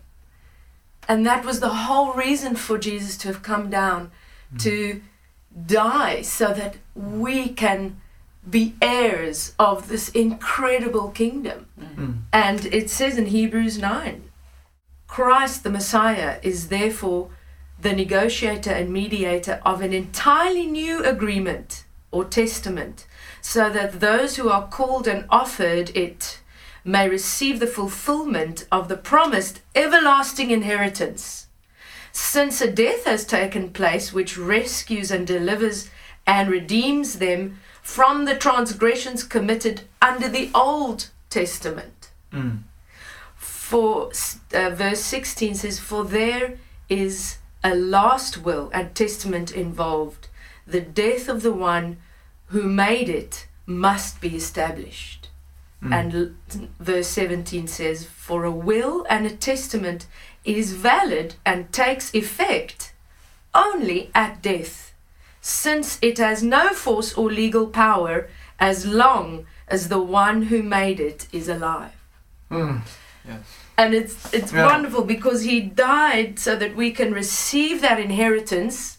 And 1.09 1.27
that 1.27 1.45
was 1.45 1.61
the 1.61 1.69
whole 1.69 2.13
reason 2.13 2.57
for 2.57 2.79
Jesus 2.79 3.17
to 3.19 3.29
have 3.29 3.43
come 3.43 3.71
down 3.71 4.11
to 4.59 5.03
die 5.67 6.23
so 6.23 6.53
that 6.53 6.77
we 6.95 7.49
can 7.49 8.01
be 8.49 8.75
heirs 8.83 9.55
of 9.59 9.89
this 9.89 10.09
incredible 10.11 11.09
kingdom. 11.11 11.67
Mm. 11.81 12.23
And 12.33 12.67
it 12.67 12.91
says 12.91 13.17
in 13.17 13.27
Hebrews 13.27 13.79
9 13.79 14.31
Christ 15.07 15.63
the 15.63 15.71
Messiah 15.71 16.39
is 16.43 16.69
therefore 16.69 17.31
the 17.81 17.93
negotiator 17.93 18.71
and 18.71 18.93
mediator 18.93 19.61
of 19.65 19.81
an 19.81 19.93
entirely 19.93 20.67
new 20.67 21.05
agreement 21.05 21.85
or 22.11 22.25
testament, 22.25 23.07
so 23.41 23.69
that 23.71 24.01
those 24.01 24.37
who 24.37 24.49
are 24.49 24.69
called 24.69 25.09
and 25.09 25.27
offered 25.29 25.91
it 25.97 26.41
may 26.85 27.09
receive 27.09 27.61
the 27.61 27.67
fulfillment 27.67 28.67
of 28.71 28.89
the 28.89 28.97
promised 28.97 29.61
everlasting 29.75 30.51
inheritance. 30.51 31.47
Since 32.13 32.61
a 32.61 32.71
death 32.71 33.07
has 33.07 33.25
taken 33.25 33.71
place 33.71 34.13
which 34.13 34.39
rescues 34.39 35.11
and 35.11 35.27
delivers 35.27 35.91
and 36.27 36.49
redeems 36.49 37.19
them 37.19 37.59
from 37.83 38.25
the 38.25 38.37
transgressions 38.37 39.25
committed 39.25 39.83
under 40.01 40.29
the 40.29 40.51
Old 40.55 41.11
Testament. 41.31 42.11
Mm. 42.33 42.61
For 43.37 44.11
uh, 44.53 44.71
verse 44.71 45.01
16 45.01 45.57
says, 45.57 45.79
For 45.79 46.05
there 46.05 46.59
is 46.89 47.39
a 47.63 47.75
last 47.75 48.45
will 48.45 48.71
and 48.73 48.95
testament 48.95 49.51
involved. 49.51 50.29
The 50.67 50.81
death 50.81 51.29
of 51.29 51.43
the 51.43 51.53
one 51.53 51.97
who 52.47 52.63
made 52.63 53.09
it 53.09 53.47
must 53.67 54.21
be 54.21 54.37
established. 54.37 55.24
Mm. 55.85 55.93
And 55.93 56.69
verse 56.81 57.09
17 57.09 57.67
says, 57.69 58.07
For 58.07 58.45
a 58.45 58.51
will 58.51 59.07
and 59.11 59.27
a 59.27 59.37
testament 59.37 60.07
is 60.45 60.73
valid 60.73 61.35
and 61.45 61.71
takes 61.73 62.15
effect 62.15 62.93
only 63.55 64.11
at 64.15 64.43
death, 64.43 64.95
since 65.41 65.99
it 66.01 66.19
has 66.19 66.43
no 66.43 66.71
force 66.71 67.15
or 67.15 67.31
legal 67.31 67.67
power 67.67 68.29
as 68.59 68.87
long 68.87 69.47
as 69.69 69.89
the 69.89 70.03
one 70.03 70.43
who 70.45 70.63
made 70.63 71.01
it 71.01 71.29
is 71.33 71.49
alive. 71.49 71.93
Mm. 72.51 72.81
Yes. 73.27 73.41
And 73.77 73.95
it's 73.95 74.33
it's 74.33 74.53
Yeah. 74.53 74.67
wonderful 74.67 75.05
because 75.05 75.43
he 75.43 75.61
died 75.61 76.39
so 76.39 76.57
that 76.57 76.77
we 76.77 76.93
can 76.93 77.13
receive 77.13 77.81
that 77.81 77.99
inheritance. 77.99 78.99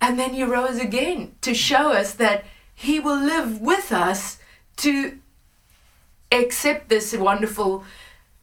And 0.00 0.18
then 0.18 0.34
he 0.34 0.42
rose 0.44 0.78
again 0.78 1.34
to 1.40 1.54
show 1.54 1.90
us 1.92 2.12
that 2.14 2.44
he 2.74 3.00
will 3.00 3.18
live 3.18 3.60
with 3.60 3.90
us 3.92 4.38
to 4.76 5.18
accept 6.32 6.88
this 6.88 7.14
wonderful 7.14 7.84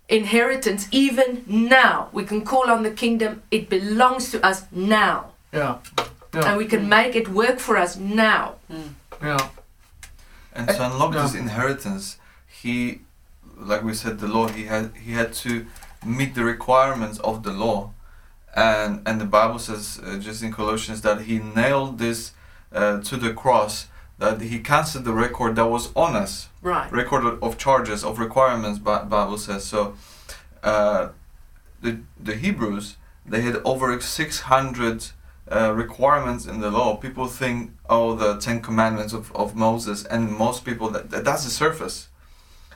inheritance 0.09 0.87
even 0.91 1.43
now. 1.47 2.09
We 2.11 2.23
can 2.23 2.43
call 2.43 2.69
on 2.69 2.83
the 2.83 2.91
kingdom, 2.91 3.43
it 3.51 3.69
belongs 3.69 4.31
to 4.31 4.45
us 4.45 4.63
now. 4.71 5.31
Yeah. 5.51 5.77
And 6.33 6.57
we 6.57 6.65
can 6.65 6.89
make 6.89 7.15
it 7.15 7.29
work 7.29 7.59
for 7.59 7.77
us 7.77 7.95
now. 7.95 8.55
Mm. 8.71 8.93
Yeah. 9.21 9.49
And 10.53 10.67
to 10.67 10.85
unlock 10.85 11.13
this 11.13 11.35
inheritance, 11.35 12.17
he, 12.47 13.01
like 13.57 13.83
we 13.83 13.93
said, 13.93 14.19
the 14.19 14.27
law. 14.27 14.47
He 14.47 14.65
had 14.65 14.91
he 14.95 15.13
had 15.13 15.33
to 15.45 15.65
meet 16.05 16.35
the 16.35 16.43
requirements 16.43 17.19
of 17.19 17.43
the 17.43 17.51
law, 17.51 17.91
and 18.55 19.01
and 19.05 19.21
the 19.21 19.25
Bible 19.25 19.59
says 19.59 19.99
uh, 20.03 20.17
just 20.17 20.43
in 20.43 20.51
Colossians 20.51 21.01
that 21.01 21.21
he 21.21 21.39
nailed 21.39 21.97
this 21.99 22.31
uh, 22.71 22.99
to 23.01 23.17
the 23.17 23.33
cross. 23.33 23.87
That 24.19 24.41
he 24.41 24.59
cancelled 24.59 25.05
the 25.05 25.13
record 25.13 25.55
that 25.55 25.65
was 25.67 25.91
on 25.95 26.15
us, 26.15 26.49
Right. 26.61 26.91
record 26.91 27.25
of- 27.25 27.41
of 27.43 27.57
charges 27.57 28.03
of 28.03 28.19
requirements. 28.19 28.79
Bible 28.79 29.37
says 29.37 29.65
so. 29.65 29.95
Uh, 30.63 31.09
the 31.81 31.97
the 32.23 32.35
Hebrews 32.35 32.95
they 33.25 33.41
had 33.41 33.55
over 33.65 33.99
six 34.01 34.41
hundred 34.41 35.07
uh, 35.51 35.73
requirements 35.73 36.45
in 36.45 36.61
the 36.61 36.69
law. 36.71 36.95
People 36.95 37.27
think, 37.27 37.71
oh, 37.89 38.15
the 38.15 38.37
Ten 38.37 38.61
Commandments 38.61 39.13
of, 39.13 39.31
of 39.35 39.55
Moses, 39.55 40.05
and 40.05 40.31
most 40.31 40.63
people 40.63 40.89
that, 40.91 41.09
that 41.09 41.25
that's 41.25 41.43
the 41.43 41.49
surface. 41.49 42.07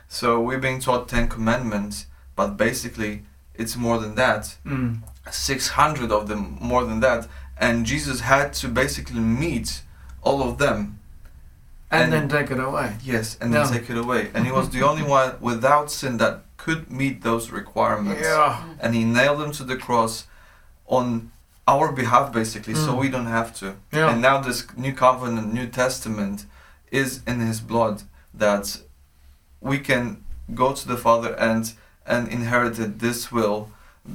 So 0.10 0.42
we're 0.42 0.60
being 0.60 0.80
taught 0.80 1.08
Ten 1.08 1.28
Commandments, 1.28 2.08
but 2.36 2.58
basically 2.58 3.24
it's 3.56 3.76
more 3.78 3.98
than 4.00 4.16
that. 4.16 4.58
Mm. 4.66 5.02
Six 5.32 5.70
hundred 5.70 6.12
of 6.12 6.28
them, 6.28 6.58
more 6.60 6.84
than 6.86 7.00
that, 7.02 7.28
and 7.58 7.86
Jesus 7.86 8.22
had 8.22 8.54
to 8.62 8.68
basically 8.68 9.20
meet 9.22 9.82
all 10.22 10.42
of 10.44 10.58
them. 10.58 10.97
And, 11.90 12.04
And- 12.04 12.14
then 12.14 12.28
take 12.30 12.52
it 12.52 12.60
away. 12.60 12.98
Yes, 13.04 13.38
and 13.40 13.54
then 13.54 13.62
Yeah. 13.66 13.72
take 13.78 13.90
it 13.90 13.98
away. 13.98 14.30
And 14.34 14.46
he 14.46 14.52
was 14.52 14.70
the 14.70 14.84
only 14.84 15.04
one 15.04 15.32
without 15.40 15.90
sin 15.92 16.18
that 16.18 16.44
could 16.58 16.92
meet 16.92 17.22
those 17.24 17.50
requirements 17.50 18.22
Yeah. 18.24 18.58
and 18.82 18.94
he 18.94 19.04
nailed 19.06 19.40
them 19.40 19.52
to 19.54 19.64
the 19.64 19.78
cross 19.78 20.26
on 20.88 21.32
our 21.68 21.92
behalf 21.92 22.32
basically 22.34 22.74
so 22.76 22.94
Mm. 22.94 23.00
we 23.04 23.08
don't 23.10 23.28
have 23.40 23.54
to 23.60 23.76
Yeah. 23.92 24.10
and 24.10 24.22
now 24.22 24.40
this 24.42 24.66
new 24.76 24.94
covenant 24.94 25.54
new 25.54 25.68
testament 25.68 26.46
is 26.92 27.22
in 27.28 27.40
his 27.42 27.60
blood 27.62 28.04
that 28.34 28.66
we 29.62 29.78
can 29.80 30.24
go 30.54 30.74
to 30.74 30.88
the 30.88 30.98
father 30.98 31.34
and 31.40 31.74
and 32.06 32.28
inherited 32.30 33.00
this 33.00 33.32
will 33.32 33.70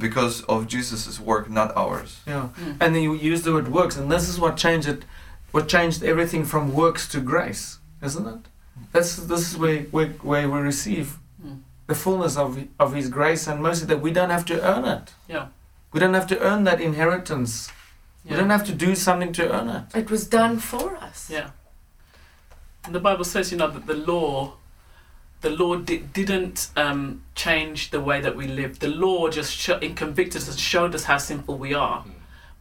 because 0.06 0.42
of 0.48 0.66
jesus' 0.66 1.20
work 1.20 1.48
not 1.50 1.70
ours 1.76 2.20
Yeah. 2.26 2.48
Mm. 2.58 2.76
And 2.80 2.94
then 2.94 3.02
you 3.02 3.14
use 3.14 3.42
the 3.42 3.52
word 3.52 3.68
works, 3.68 3.96
and 3.96 4.10
this 4.10 4.28
is 4.28 4.38
what 4.38 4.56
changed 4.56 4.88
it, 4.88 5.04
what 5.52 5.68
changed 5.68 6.02
everything 6.02 6.44
from 6.44 6.72
works 6.74 7.06
to 7.08 7.20
grace, 7.20 7.78
isn't 8.02 8.26
it? 8.26 8.40
That's 8.92 9.16
this 9.16 9.50
is 9.50 9.56
where 9.56 9.80
where, 9.94 10.08
where 10.22 10.48
we 10.50 10.58
receive 10.60 11.18
Mm. 11.44 11.60
the 11.88 11.94
fullness 11.94 12.36
of 12.36 12.50
of 12.78 12.94
His 12.94 13.08
grace 13.08 13.46
and 13.50 13.60
mercy 13.62 13.84
that 13.86 14.00
we 14.00 14.10
don't 14.12 14.30
have 14.30 14.44
to 14.46 14.60
earn 14.62 14.84
it. 14.84 15.12
Yeah. 15.28 15.46
We 15.92 16.00
don't 16.00 16.14
have 16.14 16.26
to 16.28 16.38
earn 16.40 16.64
that 16.64 16.80
inheritance. 16.80 17.70
We 18.24 18.36
don't 18.36 18.50
have 18.50 18.64
to 18.66 18.72
do 18.86 18.94
something 18.94 19.32
to 19.34 19.42
earn 19.52 19.68
it. 19.68 19.84
It 20.02 20.08
was 20.10 20.26
done 20.28 20.58
for 20.58 20.96
us. 20.96 21.28
Yeah. 21.28 21.50
And 22.84 22.94
the 22.94 23.00
Bible 23.00 23.24
says, 23.24 23.50
you 23.52 23.58
know, 23.58 23.68
that 23.68 23.86
the 23.86 23.94
law, 24.12 24.52
the 25.40 25.50
law 25.50 25.74
di- 25.76 25.98
didn't 25.98 26.70
um, 26.76 27.22
change 27.34 27.90
the 27.90 28.00
way 28.00 28.20
that 28.20 28.36
we 28.36 28.46
live. 28.46 28.78
The 28.78 28.88
law 28.88 29.28
just 29.28 29.52
sh- 29.52 29.80
it 29.86 29.96
convicted 29.96 30.42
us 30.42 30.48
and 30.48 30.58
showed 30.58 30.94
us 30.94 31.04
how 31.04 31.18
sinful 31.18 31.58
we 31.58 31.74
are. 31.74 32.04
Mm. 32.04 32.10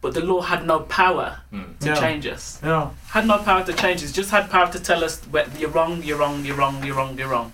But 0.02 0.14
the 0.16 0.22
law 0.22 0.42
had 0.42 0.66
no 0.66 0.80
power 0.80 1.42
Mm. 1.54 1.78
to 1.80 1.88
Yeah. 1.90 1.96
change 1.96 2.26
us. 2.26 2.60
Yeah. 2.64 2.90
Had 3.10 3.28
no 3.28 3.38
power 3.38 3.64
to 3.64 3.74
change 3.74 4.04
us. 4.04 4.12
Just 4.12 4.32
had 4.32 4.50
power 4.50 4.68
to 4.72 4.80
tell 4.80 5.04
us 5.04 5.22
you're 5.60 5.70
wrong, 5.70 6.02
you're 6.04 6.18
wrong, 6.18 6.44
you're 6.44 6.56
wrong, 6.58 6.84
you're 6.84 6.96
wrong, 6.96 7.18
you're 7.18 7.28
wrong. 7.30 7.54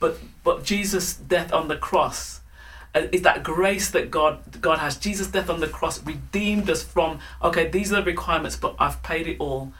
But 0.00 0.18
but 0.42 0.64
Jesus' 0.64 1.14
death 1.14 1.52
on 1.52 1.68
the 1.68 1.76
cross 1.76 2.40
uh, 2.94 3.02
is 3.12 3.22
that 3.22 3.42
grace 3.42 3.88
that 3.90 4.10
God 4.10 4.60
God 4.60 4.78
has. 4.78 4.96
Jesus' 4.96 5.28
death 5.28 5.48
on 5.48 5.60
the 5.60 5.68
cross 5.68 6.02
redeemed 6.04 6.68
us 6.68 6.82
from 6.82 7.20
okay, 7.42 7.68
these 7.68 7.92
are 7.92 7.96
the 8.02 8.10
requirements, 8.14 8.56
but 8.56 8.74
I've 8.80 9.00
paid 9.02 9.26
it 9.28 9.36
all. 9.38 9.72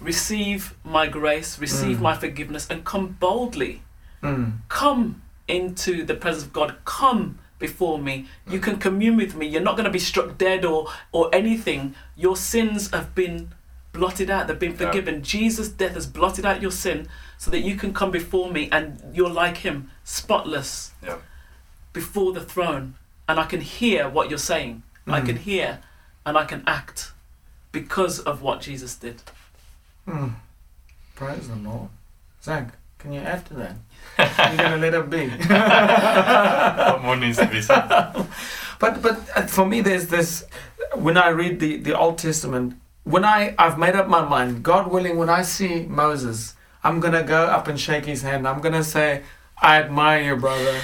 Receive 0.00 0.74
my 0.84 1.06
grace, 1.06 1.58
receive 1.58 1.98
Mm. 1.98 2.02
my 2.02 2.14
forgiveness, 2.16 2.66
and 2.68 2.84
come 2.84 3.16
boldly. 3.20 3.82
Mm. 4.22 4.58
Come 4.68 5.22
into 5.46 6.04
the 6.04 6.14
presence 6.14 6.44
of 6.46 6.52
God. 6.52 6.76
Come 6.84 7.38
before 7.58 7.98
me. 7.98 8.26
You 8.48 8.58
can 8.60 8.78
commune 8.78 9.16
with 9.16 9.34
me. 9.34 9.46
You're 9.46 9.62
not 9.62 9.76
going 9.76 9.84
to 9.84 9.90
be 9.90 9.98
struck 9.98 10.36
dead 10.38 10.64
or 10.64 10.88
or 11.12 11.30
anything. 11.34 11.94
Your 12.16 12.36
sins 12.36 12.90
have 12.90 13.14
been 13.14 13.50
blotted 13.92 14.28
out. 14.30 14.46
They've 14.48 14.58
been 14.58 14.72
Yeah. 14.72 14.86
forgiven. 14.86 15.22
Jesus' 15.22 15.68
death 15.68 15.94
has 15.94 16.06
blotted 16.06 16.44
out 16.44 16.60
your 16.60 16.72
sin 16.72 17.08
so 17.38 17.50
that 17.50 17.60
you 17.60 17.76
can 17.76 17.92
come 17.94 18.10
before 18.10 18.50
me 18.50 18.68
and 18.72 19.00
you're 19.14 19.30
like 19.30 19.58
him, 19.58 19.90
spotless 20.04 20.92
Yeah. 21.02 21.18
before 21.92 22.32
the 22.32 22.44
throne. 22.44 22.94
And 23.28 23.38
I 23.38 23.44
can 23.46 23.60
hear 23.60 24.08
what 24.08 24.28
you're 24.30 24.38
saying. 24.38 24.82
I 25.06 25.20
Mm. 25.20 25.26
can 25.26 25.36
hear 25.36 25.80
and 26.26 26.36
I 26.36 26.44
can 26.44 26.62
act 26.66 27.12
because 27.72 28.18
of 28.20 28.42
what 28.42 28.60
Jesus 28.60 28.94
did. 28.96 29.22
Mm. 30.06 30.34
Praise 31.14 31.48
the 31.48 31.56
Lord. 31.56 31.88
Zach, 32.42 32.76
can 33.04 33.12
you 33.12 33.20
add 33.20 33.44
to 33.46 33.54
that? 33.54 33.76
You're 34.18 34.56
gonna 34.56 34.78
let 34.78 34.94
it 34.94 35.10
be. 35.10 35.28
what 35.46 37.02
more 37.02 37.16
needs 37.16 37.36
to 37.36 37.46
be 37.46 37.60
said? 37.60 37.86
But 38.80 39.02
but 39.02 39.20
uh, 39.36 39.46
for 39.46 39.66
me, 39.66 39.82
there's 39.82 40.08
this. 40.08 40.44
When 40.94 41.16
I 41.16 41.28
read 41.28 41.60
the 41.60 41.76
the 41.76 41.96
Old 41.96 42.16
Testament, 42.18 42.74
when 43.04 43.24
I 43.24 43.54
I've 43.58 43.78
made 43.78 43.94
up 43.94 44.08
my 44.08 44.22
mind, 44.26 44.62
God 44.62 44.90
willing, 44.90 45.16
when 45.18 45.28
I 45.28 45.42
see 45.42 45.84
Moses, 45.86 46.54
I'm 46.82 46.98
gonna 46.98 47.22
go 47.22 47.44
up 47.44 47.68
and 47.68 47.78
shake 47.78 48.06
his 48.06 48.22
hand. 48.22 48.48
I'm 48.48 48.60
gonna 48.62 48.82
say, 48.82 49.22
I 49.60 49.82
admire 49.82 50.22
you, 50.22 50.36
brother. 50.36 50.80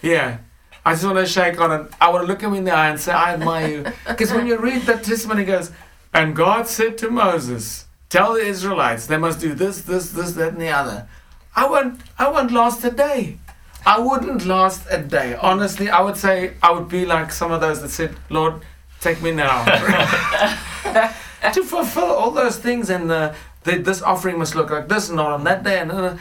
Yeah. 0.00 0.38
I 0.86 0.92
just 0.92 1.04
want 1.04 1.18
to 1.18 1.26
shake 1.26 1.60
on 1.60 1.72
it. 1.72 1.92
I 2.00 2.10
want 2.10 2.22
to 2.24 2.28
look 2.28 2.42
him 2.42 2.54
in 2.54 2.64
the 2.64 2.72
eye 2.72 2.90
and 2.90 3.00
say, 3.00 3.12
I 3.12 3.34
admire 3.34 3.68
you. 3.68 3.84
Because 4.06 4.32
when 4.32 4.46
you 4.46 4.58
read 4.58 4.82
that 4.82 5.02
testimony, 5.02 5.42
it 5.42 5.46
goes, 5.46 5.72
and 6.12 6.36
God 6.36 6.66
said 6.66 6.98
to 6.98 7.10
Moses, 7.10 7.86
Tell 8.14 8.34
the 8.34 8.46
Israelites 8.46 9.06
they 9.06 9.16
must 9.16 9.40
do 9.40 9.54
this, 9.54 9.80
this, 9.82 10.10
this, 10.10 10.32
that, 10.32 10.52
and 10.52 10.60
the 10.60 10.68
other. 10.68 11.08
I 11.56 11.68
won't, 11.68 12.00
I 12.18 12.28
won't 12.30 12.52
last 12.52 12.84
a 12.84 12.90
day. 12.90 13.38
I 13.86 13.98
wouldn't 13.98 14.46
last 14.46 14.86
a 14.90 14.98
day. 14.98 15.34
Honestly, 15.34 15.90
I 15.90 16.00
would 16.00 16.16
say 16.16 16.54
I 16.62 16.72
would 16.72 16.88
be 16.88 17.04
like 17.04 17.30
some 17.30 17.52
of 17.52 17.60
those 17.60 17.82
that 17.82 17.90
said, 17.90 18.16
Lord, 18.30 18.62
take 19.00 19.20
me 19.22 19.30
now. 19.30 19.64
to 21.52 21.62
fulfill 21.62 22.04
all 22.04 22.30
those 22.30 22.56
things, 22.56 22.88
and 22.88 23.10
uh, 23.10 23.34
the, 23.64 23.76
this 23.78 24.00
offering 24.00 24.38
must 24.38 24.54
look 24.54 24.70
like 24.70 24.88
this, 24.88 25.08
and 25.08 25.16
not 25.16 25.32
on 25.32 25.44
that 25.44 25.62
day, 25.62 25.80
and 25.80 25.92
uh, 25.92 26.16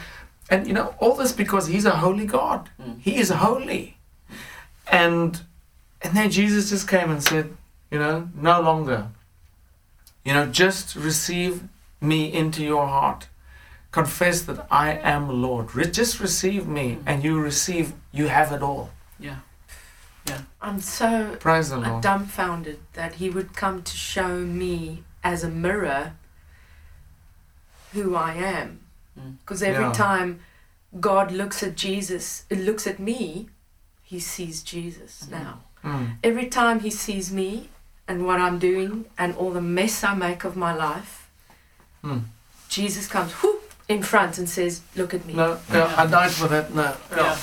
and 0.50 0.68
you 0.68 0.74
know 0.74 0.94
all 1.00 1.16
this 1.16 1.32
because 1.32 1.68
He's 1.68 1.86
a 1.86 1.92
holy 1.92 2.26
God. 2.26 2.70
Mm. 2.82 3.00
He 3.00 3.16
is 3.16 3.30
holy, 3.30 3.98
and 4.92 5.42
and 6.02 6.18
then 6.18 6.30
Jesus 6.30 6.70
just 6.70 6.88
came 6.88 7.10
and 7.10 7.24
said, 7.24 7.56
you 7.90 8.00
know, 8.00 8.30
no 8.36 8.60
longer. 8.60 9.08
You 10.26 10.34
know, 10.34 10.46
just 10.48 10.96
receive 10.96 11.64
me 12.02 12.32
into 12.34 12.64
your 12.64 12.88
heart. 12.88 13.28
Confess 13.94 14.42
that 14.42 14.66
I 14.72 14.94
am 15.14 15.30
Lord. 15.42 15.74
Re- 15.76 15.90
just 15.90 16.20
receive 16.20 16.68
me, 16.68 16.96
Mm. 16.96 17.04
and 17.06 17.24
you 17.24 17.40
receive. 17.40 17.94
You 18.12 18.28
have 18.28 18.52
it 18.52 18.62
all. 18.62 18.90
Yeah. 19.20 19.38
Yeah. 20.26 20.42
I'm 20.62 20.82
so 20.82 21.36
Praise 21.40 21.70
the 21.70 21.78
Lord. 21.78 22.02
dumbfounded 22.04 22.80
that 22.94 23.16
he 23.16 23.30
would 23.30 23.54
come 23.56 23.84
to 23.84 23.96
show 23.96 24.40
me 24.40 25.04
as 25.24 25.44
a 25.44 25.50
mirror 25.50 26.14
who 27.94 28.16
I 28.16 28.34
am. 28.34 28.80
Mm. 29.20 29.36
Because 29.42 29.62
every 29.62 29.86
Yeah. 29.86 29.92
time 29.94 30.40
God 31.00 31.32
looks 31.32 31.62
at 31.64 31.76
Jesus, 31.76 32.46
it 32.50 32.60
looks 32.60 32.88
at 32.88 33.00
me, 33.00 33.50
he 34.02 34.20
sees 34.20 34.64
Jesus 34.64 35.24
Mhm. 35.26 35.32
now. 35.32 35.60
Mm. 35.84 36.18
Every 36.24 36.48
time 36.48 36.80
he 36.80 36.90
sees 36.90 37.32
me 37.32 37.70
and 38.08 38.26
what 38.26 38.40
I'm 38.40 38.58
doing 38.60 39.06
and 39.18 39.36
all 39.36 39.52
the 39.52 39.62
mess 39.62 40.04
I 40.04 40.14
make 40.16 40.44
of 40.44 40.56
my 40.56 40.74
life, 40.74 41.30
Mm. 42.04 42.24
Jesus 42.70 43.08
comes 43.08 43.32
whoop, 43.34 43.63
in 43.90 44.02
front 44.04 44.38
and 44.38 44.48
says, 44.50 44.82
Look 44.96 45.14
at 45.14 45.26
me. 45.26 45.34
No, 45.34 45.58
yeah, 45.72 45.94
I 45.98 46.06
died 46.06 46.32
for 46.32 46.48
that. 46.48 46.74
No, 46.74 46.96
Yeah. 47.16 47.38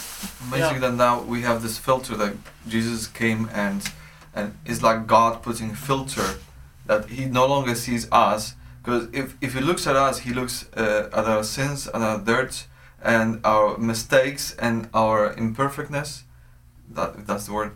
Amazing 0.49 0.75
Yeah. 0.75 0.79
that 0.91 0.95
now 0.95 1.21
we 1.23 1.43
have 1.43 1.63
this 1.63 1.79
filter 1.79 2.17
that 2.17 2.35
Jesus 2.69 3.07
came 3.07 3.49
and 3.53 3.83
and 4.35 4.55
it's 4.65 4.83
like 4.83 5.07
God 5.07 5.43
putting 5.43 5.75
filter 5.75 6.39
that 6.87 7.07
He 7.09 7.25
no 7.27 7.47
longer 7.47 7.75
sees 7.75 8.09
us 8.13 8.55
because 8.83 9.09
if 9.13 9.37
if 9.41 9.55
He 9.55 9.61
looks 9.61 9.87
at 9.87 9.97
us, 9.97 10.21
He 10.21 10.33
looks 10.33 10.67
uh, 10.77 11.09
at 11.13 11.25
our 11.27 11.45
sins 11.45 11.87
and 11.93 12.03
our 12.03 12.19
dirt 12.19 12.67
and 13.03 13.41
our 13.45 13.77
mistakes 13.79 14.55
and 14.59 14.89
our 14.95 15.33
imperfectness. 15.35 16.25
That 16.91 17.27
that's 17.27 17.47
the 17.47 17.53
word. 17.53 17.73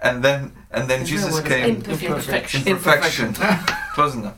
And 0.00 0.22
then 0.22 0.52
and 0.70 0.88
then 0.88 1.02
Is 1.02 1.08
that 1.10 1.14
Jesus 1.16 1.32
what 1.34 1.46
it 1.46 1.48
came. 1.48 1.74
Imperfect. 1.76 2.02
Imperfection. 2.04 2.66
Imperfection. 2.66 3.34
Close 3.94 4.14
enough. 4.14 4.36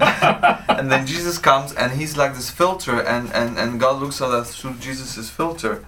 and 0.78 0.90
then 0.90 1.06
Jesus 1.06 1.38
comes 1.38 1.72
and 1.74 1.92
he's 1.92 2.16
like 2.16 2.34
this 2.34 2.50
filter 2.50 3.00
and, 3.02 3.30
and, 3.32 3.58
and 3.58 3.78
God 3.80 4.00
looks 4.00 4.20
at 4.20 4.30
us 4.30 4.54
through 4.58 4.74
Jesus' 4.74 5.28
filter 5.30 5.84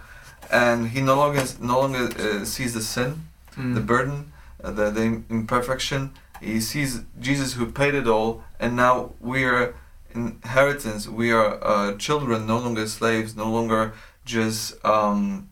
and 0.51 0.88
he 0.90 1.01
no 1.01 1.16
longer 1.16 1.44
no 1.61 1.81
longer 1.81 2.05
uh, 2.18 2.44
sees 2.44 2.75
the 2.75 2.83
sin, 2.83 3.22
Mm. 3.57 3.75
the 3.75 3.81
burden, 3.83 4.33
uh, 4.64 4.70
the, 4.70 4.90
the 4.90 5.03
imperfection. 5.29 6.12
He 6.40 6.59
sees 6.61 7.03
Jesus 7.20 7.53
who 7.55 7.66
paid 7.66 7.94
it 7.94 8.07
all 8.07 8.42
and 8.59 8.75
now 8.77 9.12
we 9.20 9.44
are 9.44 9.75
inheritance, 10.14 11.09
we 11.09 11.31
are 11.33 11.59
uh, 11.62 11.96
children, 11.96 12.46
no 12.46 12.59
longer 12.59 12.87
slaves, 12.87 13.37
no 13.37 13.51
longer 13.51 13.92
just 14.25 14.83
um, 14.85 15.48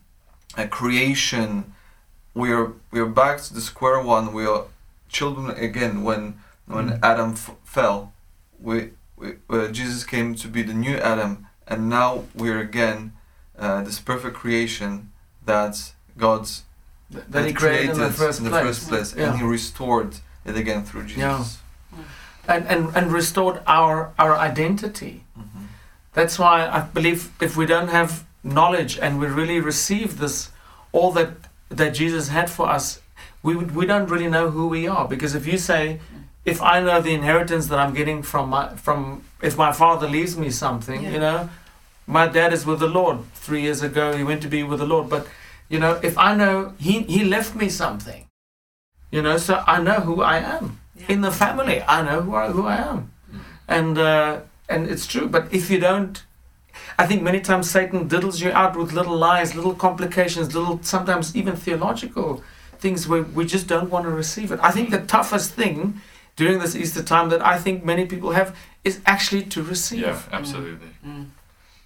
a 0.57 0.67
creation. 0.67 1.73
We 2.33 2.51
are 2.51 2.73
we 2.91 2.99
are 2.99 3.05
back 3.23 3.41
to 3.41 3.53
the 3.53 3.61
square 3.61 4.01
one. 4.01 4.33
We 4.33 4.45
are 4.45 4.65
children 5.09 5.51
again 5.51 6.03
when 6.03 6.39
when 6.67 6.89
Mm. 6.89 6.99
Adam 7.03 7.31
f- 7.33 7.55
fell, 7.65 8.13
we, 8.61 8.91
we 9.17 9.33
uh, 9.49 9.67
Jesus 9.69 10.03
came 10.03 10.35
to 10.35 10.47
be 10.47 10.61
the 10.61 10.73
new 10.73 10.95
Adam, 10.97 11.47
and 11.67 11.89
now 11.89 12.23
we're 12.35 12.59
again 12.59 13.13
uh, 13.57 13.81
this 13.83 13.99
perfect 13.99 14.35
creation 14.35 15.11
that 15.45 15.93
God's 16.17 16.63
Th- 17.11 17.23
that 17.29 17.45
he 17.45 17.53
created 17.53 17.89
in 17.91 17.99
the 17.99 18.11
first 18.11 18.39
in 18.39 18.45
the 18.45 18.51
place. 18.51 18.63
first 18.65 18.89
place, 18.89 19.15
Yeah. 19.15 19.29
and 19.31 19.39
He 19.39 19.43
restored 19.45 20.15
it 20.45 20.55
again 20.55 20.83
through 20.85 21.03
Jesus. 21.07 21.17
Yeah. 21.17 21.45
and, 22.47 22.65
and, 22.67 22.95
and 22.95 23.11
restored 23.13 23.61
our, 23.67 24.11
our 24.17 24.35
identity. 24.37 25.23
Mhm. 25.37 25.67
That's 26.13 26.39
why 26.39 26.67
I 26.67 26.79
believe 26.81 27.29
if 27.41 27.55
we 27.57 27.65
don't 27.65 27.89
have 27.89 28.11
knowledge 28.43 28.97
and 28.97 29.19
we 29.19 29.27
really 29.27 29.59
receive 29.59 30.17
this, 30.19 30.49
all 30.91 31.11
that, 31.13 31.29
that 31.69 31.91
Jesus 31.93 32.29
had 32.29 32.49
for 32.49 32.67
us, 32.69 32.99
we, 33.43 33.55
would, 33.55 33.75
we 33.75 33.85
don't 33.85 34.09
really 34.09 34.27
know 34.29 34.49
who 34.49 34.67
we 34.67 34.87
are. 34.87 35.07
Because 35.07 35.35
if 35.35 35.45
you 35.45 35.57
say, 35.57 35.99
if 36.45 36.61
I 36.61 36.79
know 36.81 37.01
the 37.01 37.13
inheritance 37.13 37.67
that 37.67 37.79
I'm 37.79 37.93
getting 37.93 38.23
from 38.23 38.49
my, 38.49 38.69
from, 38.75 39.23
if 39.41 39.57
my 39.57 39.71
father 39.71 40.07
leaves 40.07 40.37
me 40.37 40.49
something, 40.49 41.03
Yeah. 41.03 41.11
you 41.11 41.19
know, 41.19 41.49
my 42.07 42.27
dad 42.27 42.51
is 42.53 42.65
with 42.65 42.79
the 42.79 42.87
Lord. 42.87 43.19
Three 43.35 43.61
years 43.61 43.81
ago, 43.81 44.15
he 44.17 44.23
went 44.23 44.41
to 44.41 44.47
be 44.47 44.63
with 44.63 44.79
the 44.79 44.85
Lord. 44.85 45.09
But, 45.09 45.27
you 45.69 45.79
know, 45.79 45.99
if 46.03 46.17
I 46.17 46.35
know 46.35 46.73
he, 46.79 47.01
he 47.03 47.23
left 47.23 47.55
me 47.55 47.69
something, 47.69 48.25
you 49.11 49.21
know, 49.21 49.37
so 49.37 49.63
I 49.67 49.81
know 49.81 49.99
who 50.01 50.21
I 50.21 50.37
am 50.37 50.79
Yeah. 50.95 51.05
in 51.13 51.21
the 51.21 51.31
family. 51.31 51.81
I 51.87 52.01
know 52.01 52.21
who 52.21 52.35
I, 52.35 52.47
who 52.49 52.65
I 52.65 52.77
am, 52.77 53.11
and 53.67 53.97
uh, 53.97 54.39
and 54.69 54.89
it's 54.89 55.05
true. 55.07 55.27
But 55.27 55.43
if 55.53 55.69
you 55.69 55.79
don't, 55.79 56.23
I 56.97 57.05
think 57.07 57.21
many 57.21 57.39
times 57.41 57.69
Satan 57.69 58.07
diddles 58.07 58.41
you 58.41 58.51
out 58.51 58.75
with 58.77 58.93
little 58.93 59.17
lies, 59.17 59.53
little 59.55 59.73
complications, 59.75 60.53
little 60.55 60.79
sometimes 60.83 61.35
even 61.35 61.55
theological 61.55 62.41
things 62.79 63.07
where 63.07 63.23
we 63.23 63.45
just 63.45 63.67
don't 63.67 63.89
want 63.89 64.05
to 64.05 64.11
receive 64.11 64.51
it. 64.51 64.59
I 64.61 64.71
think 64.71 64.89
the 64.91 64.99
toughest 64.99 65.53
thing 65.53 66.01
during 66.35 66.59
this 66.59 66.75
Easter 66.75 67.03
time 67.03 67.29
that 67.29 67.41
I 67.41 67.57
think 67.57 67.83
many 67.85 68.05
people 68.05 68.31
have 68.31 68.55
is 68.83 68.99
actually 69.05 69.43
to 69.43 69.61
receive, 69.63 70.01
Yeah, 70.01 70.19
absolutely. 70.31 70.87
Mm. 71.05 71.25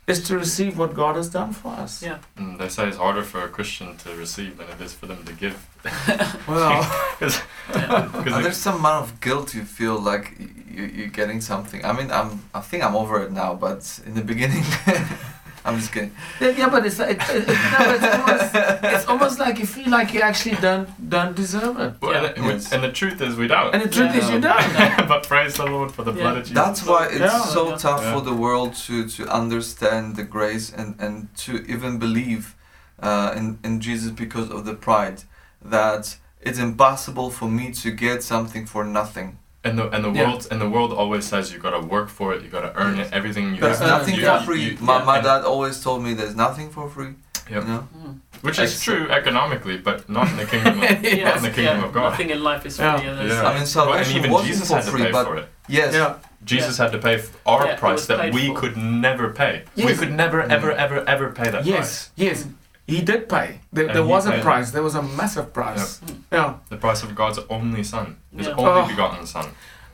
is 0.07 0.23
to 0.27 0.37
receive 0.37 0.77
what 0.77 0.93
God 0.93 1.15
has 1.15 1.29
done 1.29 1.51
for 1.53 1.73
us. 1.83 2.03
Yeah. 2.03 2.19
Mm, 2.37 2.57
they 2.57 2.69
say 2.69 2.87
it's 2.87 2.97
harder 2.97 3.23
for 3.23 3.43
a 3.43 3.47
Christian 3.49 3.97
to 3.97 4.09
receive 4.15 4.57
than 4.57 4.67
it 4.69 4.79
is 4.81 4.93
for 4.93 5.07
them 5.07 5.23
to 5.25 5.33
give. 5.33 5.57
Well, 6.47 6.83
Because 7.19 7.41
And 7.75 8.45
there's 8.45 8.57
some 8.57 8.75
amount 8.75 9.05
of 9.05 9.19
guilt 9.19 9.53
you 9.55 9.63
feel 9.65 9.97
like 9.99 10.37
you, 10.75 10.83
you're 10.97 11.07
getting 11.21 11.41
something. 11.41 11.83
I 11.83 11.91
mean, 11.93 12.11
I'm 12.11 12.29
I 12.53 12.61
think 12.61 12.83
I'm 12.83 12.95
over 12.95 13.23
it 13.23 13.31
now, 13.31 13.53
but 13.55 13.99
in 14.05 14.13
the 14.13 14.21
beginning, 14.23 14.63
I'm 15.65 15.77
just 15.79 15.91
kidding. 15.91 16.11
Yeah, 16.39 16.49
yeah, 16.49 16.69
but 16.69 16.85
it's, 16.85 16.99
it, 16.99 17.17
it, 17.19 17.47
no, 17.47 17.95
it's, 17.95 18.03
almost, 18.15 18.55
it's 18.83 19.05
almost 19.07 19.39
like 19.39 19.57
you 19.57 19.65
feel 19.65 19.89
like 19.89 20.13
you 20.13 20.21
actually 20.21 20.57
don't 20.57 20.87
don't 21.09 21.35
deserve 21.35 21.79
it. 21.79 21.93
Well, 22.01 22.13
Yeah. 22.13 22.33
and, 22.37 22.45
Yes. 22.45 22.71
and 22.71 22.83
the 22.83 22.91
truth 22.91 23.19
is 23.19 23.35
we 23.35 23.47
don't. 23.47 23.73
And 23.73 23.81
the 23.83 23.89
truth 23.89 24.13
is 24.15 24.29
you 24.29 24.39
don't. 24.39 25.07
but 25.13 25.27
praise 25.27 25.55
the 25.55 25.65
Lord 25.65 25.91
for 25.91 26.03
the 26.03 26.13
Yeah. 26.13 26.21
blood 26.21 26.37
of 26.37 26.43
Jesus. 26.43 26.55
That's 26.63 26.81
why 26.85 27.07
it's 27.07 27.19
Yeah. 27.19 27.41
so 27.55 27.69
Yeah. 27.69 27.77
tough 27.77 28.01
Yeah. 28.03 28.13
for 28.13 28.21
the 28.21 28.33
world 28.45 28.75
to, 28.85 29.07
to 29.17 29.27
understand 29.41 30.15
the 30.15 30.23
grace 30.23 30.71
and, 30.71 30.95
and 30.99 31.15
to 31.45 31.51
even 31.73 31.97
believe 31.97 32.55
uh, 33.01 33.33
in, 33.35 33.57
in 33.63 33.81
Jesus 33.81 34.11
because 34.11 34.49
of 34.51 34.65
the 34.65 34.73
pride 34.75 35.23
that 35.63 36.15
it's 36.41 36.59
impossible 36.59 37.29
for 37.31 37.49
me 37.49 37.71
to 37.83 37.89
get 37.91 38.21
something 38.23 38.65
for 38.67 38.83
nothing. 38.85 39.39
And 39.65 39.79
the 39.79 39.85
and 39.95 40.01
the 40.05 40.11
Yeah. 40.11 40.21
world 40.27 40.47
and 40.51 40.61
the 40.61 40.69
world 40.69 40.91
always 40.93 41.25
says 41.25 41.51
you 41.51 41.59
gotta 41.67 41.79
work 41.95 42.07
for 42.17 42.27
it, 42.33 42.43
you 42.43 42.49
gotta 42.57 42.71
earn 42.81 42.99
it, 42.99 43.07
everything 43.11 43.43
you 43.55 43.59
There's 43.61 43.79
nothing 43.81 44.15
you- 44.15 44.25
for 44.27 44.37
you- 44.39 44.45
free. 44.45 44.61
you- 44.61 44.77
my, 44.79 44.99
yeah, 44.99 45.03
my 45.13 45.19
dad 45.21 45.41
always 45.43 45.75
told 45.85 46.03
me 46.05 46.13
there's 46.13 46.35
nothing 46.35 46.69
for 46.69 46.87
free. 46.95 47.13
Yep. 47.49 47.61
You 47.63 47.67
know? 47.69 47.87
Mm. 47.97 48.19
Which 48.45 48.59
is 48.59 48.79
true 48.81 49.03
economically, 49.09 49.77
but 49.77 49.97
not 50.09 50.27
in 50.29 50.37
the 50.37 50.45
kingdom 50.45 50.73
of, 50.81 50.89
Yeah, 51.03 51.25
not 51.29 51.37
in 51.37 51.43
the 51.43 51.49
kingdom 51.57 51.79
yeah, 51.79 51.85
of 51.85 51.93
God. 51.93 52.09
Nothing 52.11 52.29
in 52.35 52.41
life 52.43 52.63
is 52.65 52.77
free. 52.77 52.85
Yeah. 52.85 53.01
Yeah. 53.01 53.13
that's 53.13 53.29
Yeah. 53.29 53.41
right. 53.41 53.55
I 53.55 53.59
mean, 53.59 53.67
Well, 53.75 53.93
and 53.93 54.07
even 54.19 54.31
wasn't 54.31 54.51
Jesus 54.51 54.67
for 54.69 54.75
had 54.75 54.85
to 54.85 54.91
free, 54.91 55.03
pay 55.05 55.11
but 55.11 55.25
for 55.27 55.35
it. 55.37 55.47
yes, 55.67 55.93
Yeah. 55.93 56.13
Jesus 56.43 56.77
had 56.77 56.91
to 56.91 56.99
pay 56.99 57.15
our 57.45 57.65
Yeah, 57.65 57.75
price 57.75 58.05
that 58.07 58.33
we 58.33 58.47
for. 58.47 58.59
could 58.59 58.77
never 58.77 59.29
pay. 59.29 59.63
Yes. 59.75 59.87
We 59.89 59.93
could 59.97 60.11
never, 60.11 60.41
ever, 60.43 60.71
Mm. 60.71 60.75
ever, 60.85 61.03
ever 61.13 61.27
pay 61.31 61.45
that 61.53 61.63
price. 61.63 61.65
Yes, 61.65 62.09
yes, 62.15 62.45
he 62.87 63.01
did 63.01 63.27
pay. 63.27 63.59
There, 63.73 63.87
there 63.87 64.03
he 64.03 64.09
was 64.09 64.25
a 64.27 64.39
price. 64.41 64.71
There 64.71 64.83
was 64.83 64.95
a 64.95 65.01
massive 65.01 65.53
price. 65.53 66.01
Yep. 66.07 66.17
Yeah. 66.31 66.53
The 66.69 66.77
price 66.77 67.03
of 67.03 67.15
God's 67.15 67.39
only 67.49 67.83
Son, 67.83 68.17
His 68.35 68.47
Yeah. 68.47 68.53
only 68.57 68.81
Oh. 68.83 68.87
begotten 68.87 69.25
Son. 69.25 69.47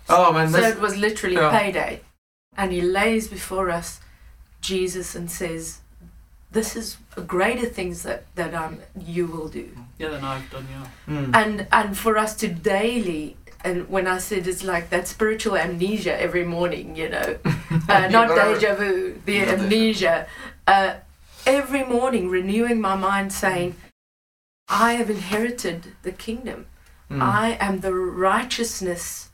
Oh 0.09 0.31
man, 0.33 0.49
So 0.49 0.57
this, 0.57 0.75
it 0.75 0.81
was 0.81 0.97
literally 0.97 1.35
Yeah. 1.35 1.51
payday. 1.57 2.01
And 2.57 2.71
he 2.71 2.81
lays 2.81 3.27
before 3.29 3.69
us 3.69 3.99
Jesus 4.61 5.15
and 5.15 5.29
says, 5.31 5.79
This 6.51 6.75
is 6.75 6.97
greater 7.27 7.65
things 7.65 8.03
that, 8.03 8.25
that 8.35 8.53
um, 8.53 8.79
you 8.99 9.25
will 9.25 9.47
do. 9.47 9.69
Yeah, 9.97 10.09
then 10.09 10.23
I've 10.25 10.49
done. 10.49 10.67
Yeah. 10.69 11.13
Mm. 11.15 11.35
And 11.35 11.67
and 11.71 11.97
for 11.97 12.17
us 12.17 12.35
to 12.41 12.47
daily 12.49 13.37
and 13.63 13.87
when 13.89 14.05
I 14.05 14.17
said 14.17 14.47
it's 14.47 14.63
like 14.63 14.89
that 14.89 15.07
spiritual 15.07 15.55
amnesia 15.55 16.19
every 16.19 16.43
morning, 16.43 16.95
you 16.97 17.07
know, 17.09 17.37
uh, 17.87 18.07
not 18.09 18.29
Whatever. 18.29 18.55
deja 18.55 18.75
vu, 18.75 19.21
the 19.25 19.39
amnesia. 19.43 20.27
Uh, 20.67 20.95
every 21.45 21.83
morning, 21.83 22.29
renewing 22.29 22.81
my 22.81 22.95
mind, 22.95 23.33
saying, 23.33 23.75
I 24.67 24.93
have 24.93 25.09
inherited 25.09 25.93
the 26.03 26.11
kingdom. 26.11 26.67
Mm. 27.09 27.21
I 27.21 27.57
am 27.59 27.81
the 27.81 27.93
righteousness 27.93 29.29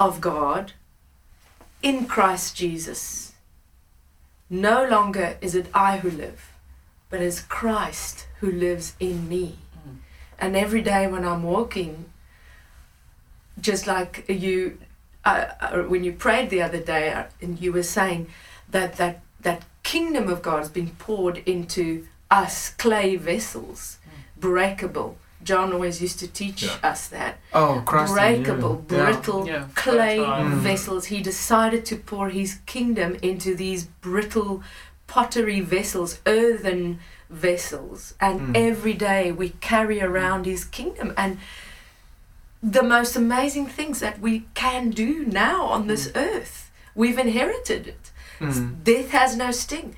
of 0.00 0.20
God 0.20 0.72
in 1.82 2.06
Christ 2.06 2.56
Jesus. 2.56 3.32
No 4.48 4.86
longer 4.86 5.36
is 5.40 5.54
it 5.54 5.66
I 5.74 5.98
who 5.98 6.10
live, 6.10 6.52
but 7.10 7.20
it's 7.20 7.40
Christ 7.40 8.26
who 8.40 8.50
lives 8.50 8.94
in 8.98 9.28
me. 9.28 9.58
Mm. 9.76 9.96
And 10.38 10.56
every 10.56 10.80
day 10.80 11.06
when 11.06 11.24
I'm 11.24 11.42
walking, 11.42 12.06
just 13.60 13.86
like 13.86 14.24
you, 14.28 14.78
uh, 15.24 15.46
uh, 15.60 15.82
when 15.82 16.04
you 16.04 16.12
prayed 16.12 16.48
the 16.48 16.62
other 16.62 16.80
day, 16.80 17.12
uh, 17.12 17.24
and 17.42 17.60
you 17.60 17.72
were 17.72 17.82
saying 17.82 18.28
that 18.70 18.96
that 18.96 19.20
that 19.40 19.64
kingdom 19.92 20.28
of 20.28 20.38
God 20.42 20.58
has 20.58 20.68
been 20.80 20.90
poured 21.06 21.38
into 21.54 22.06
us 22.30 22.56
clay 22.84 23.16
vessels, 23.16 23.78
breakable. 24.46 25.10
John 25.48 25.72
always 25.72 26.02
used 26.06 26.18
to 26.24 26.28
teach 26.40 26.62
Yeah. 26.64 26.90
us 26.92 27.00
that 27.16 27.34
oh, 27.54 27.82
Christ 27.86 28.12
breakable, 28.12 28.74
Yeah. 28.90 28.96
brittle 29.04 29.42
Yeah, 29.52 29.64
clay 29.84 30.18
that's. 30.18 30.54
Mm. 30.54 30.58
vessels. 30.70 31.02
He 31.14 31.20
decided 31.32 31.82
to 31.90 31.96
pour 32.10 32.26
his 32.40 32.50
kingdom 32.74 33.10
into 33.30 33.50
these 33.54 33.84
brittle 34.08 34.54
pottery 35.06 35.60
vessels, 35.76 36.10
earthen 36.26 36.98
vessels, 37.30 38.00
and 38.26 38.36
Mm. 38.40 38.56
every 38.70 38.94
day 39.10 39.32
we 39.32 39.48
carry 39.70 39.98
around 40.08 40.42
his 40.44 40.62
kingdom 40.78 41.08
and 41.16 41.38
the 42.76 42.82
most 42.96 43.16
amazing 43.16 43.66
things 43.78 44.00
that 44.00 44.16
we 44.26 44.34
can 44.64 44.90
do 44.90 45.24
now 45.44 45.58
on 45.74 45.86
this 45.86 46.04
earth. 46.14 46.70
We've 46.94 47.18
inherited 47.28 47.82
it. 47.94 48.04
Mm. 48.38 48.84
Death 48.84 49.10
has 49.10 49.36
no 49.36 49.50
sting. 49.50 49.94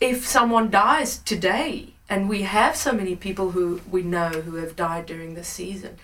If 0.00 0.26
someone 0.26 0.70
dies 0.70 1.18
today, 1.18 1.94
and 2.08 2.28
we 2.28 2.42
have 2.42 2.76
so 2.76 2.92
many 2.92 3.16
people 3.16 3.52
who 3.52 3.80
we 3.90 4.02
know 4.02 4.28
who 4.28 4.56
have 4.56 4.76
died 4.76 5.06
during 5.06 5.34
the 5.34 5.44
season, 5.44 5.96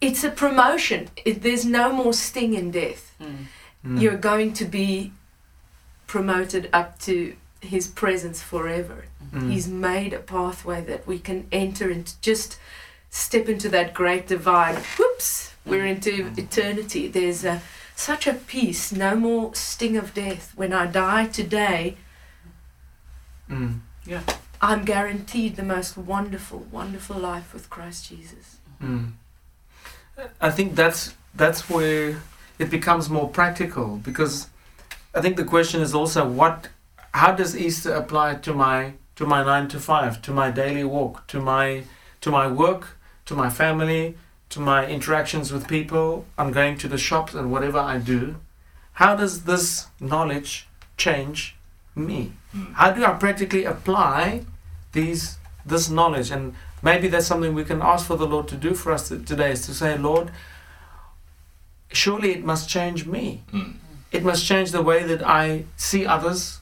it's 0.00 0.22
a 0.22 0.30
promotion. 0.30 1.08
It, 1.24 1.42
there's 1.42 1.64
no 1.64 1.92
more 1.92 2.12
sting 2.12 2.54
in 2.54 2.70
death. 2.70 3.14
Mm. 3.20 3.36
Mm. 3.84 4.00
You're 4.00 4.16
going 4.16 4.52
to 4.54 4.64
be 4.64 5.12
promoted 6.06 6.68
up 6.72 6.98
to 7.00 7.34
his 7.60 7.86
presence 7.86 8.42
forever. 8.42 9.06
Mm. 9.32 9.50
He's 9.50 9.68
made 9.68 10.12
a 10.12 10.18
pathway 10.18 10.82
that 10.82 11.06
we 11.06 11.18
can 11.18 11.46
enter 11.52 11.90
and 11.90 12.12
just 12.20 12.58
step 13.10 13.48
into 13.48 13.68
that 13.70 13.92
great 13.92 14.26
divide. 14.26 14.76
Whoops, 14.98 15.54
we're 15.66 15.86
into 15.86 16.32
eternity. 16.36 17.08
There's 17.08 17.44
a, 17.44 17.60
such 18.00 18.26
a 18.26 18.34
peace, 18.34 18.92
no 18.92 19.14
more 19.14 19.54
sting 19.54 19.96
of 19.96 20.14
death. 20.14 20.52
When 20.56 20.72
I 20.72 20.86
die 20.86 21.26
today, 21.26 21.96
Mm. 23.50 23.80
I'm 24.62 24.84
guaranteed 24.84 25.56
the 25.56 25.62
most 25.62 25.96
wonderful, 25.96 26.66
wonderful 26.70 27.16
life 27.16 27.52
with 27.52 27.68
Christ 27.68 28.08
Jesus. 28.08 28.58
Mm. 28.82 29.12
I 30.40 30.50
think 30.50 30.74
that's 30.74 31.14
that's 31.34 31.68
where 31.70 32.20
it 32.58 32.70
becomes 32.70 33.08
more 33.08 33.28
practical 33.28 33.96
because 33.96 34.48
I 35.14 35.20
think 35.20 35.36
the 35.36 35.44
question 35.44 35.80
is 35.80 35.94
also 35.94 36.28
what 36.28 36.68
how 37.12 37.32
does 37.32 37.56
Easter 37.56 37.92
apply 37.94 38.36
to 38.36 38.52
my 38.52 38.92
to 39.16 39.26
my 39.26 39.42
9 39.42 39.68
to 39.68 39.80
5 39.80 40.22
to 40.22 40.32
my 40.32 40.50
daily 40.50 40.84
walk 40.84 41.26
to 41.28 41.40
my 41.40 41.84
to 42.20 42.30
my 42.30 42.46
work 42.46 42.98
to 43.26 43.34
my 43.34 43.48
family 43.48 44.16
to 44.50 44.60
my 44.60 44.86
interactions 44.86 45.52
with 45.52 45.66
people 45.68 46.26
I'm 46.38 46.52
going 46.52 46.76
to 46.78 46.88
the 46.88 46.98
shops 46.98 47.34
and 47.34 47.50
whatever 47.52 47.78
I 47.78 47.98
do 47.98 48.36
how 48.94 49.14
does 49.16 49.44
this 49.44 49.86
knowledge 50.00 50.68
change 50.96 51.56
me 51.94 52.32
Mm. 52.54 52.74
how 52.74 52.90
do 52.90 53.04
I 53.04 53.12
practically 53.12 53.64
apply 53.64 54.44
these 54.92 55.38
this 55.64 55.88
knowledge 55.88 56.32
and 56.32 56.54
maybe 56.82 57.06
that's 57.06 57.28
something 57.28 57.54
we 57.54 57.64
can 57.64 57.80
ask 57.80 58.06
for 58.06 58.16
the 58.16 58.26
Lord 58.26 58.48
to 58.48 58.56
do 58.56 58.74
for 58.74 58.90
us 58.92 59.08
today 59.08 59.52
is 59.52 59.64
to 59.66 59.72
say 59.74 59.96
Lord 59.96 60.32
surely 61.92 62.32
it 62.32 62.44
must 62.44 62.68
change 62.68 63.06
me 63.06 63.42
Mm. 63.52 63.74
it 64.12 64.24
must 64.24 64.44
change 64.44 64.72
the 64.72 64.82
way 64.82 65.04
that 65.04 65.22
I 65.24 65.64
see 65.76 66.04
others 66.06 66.60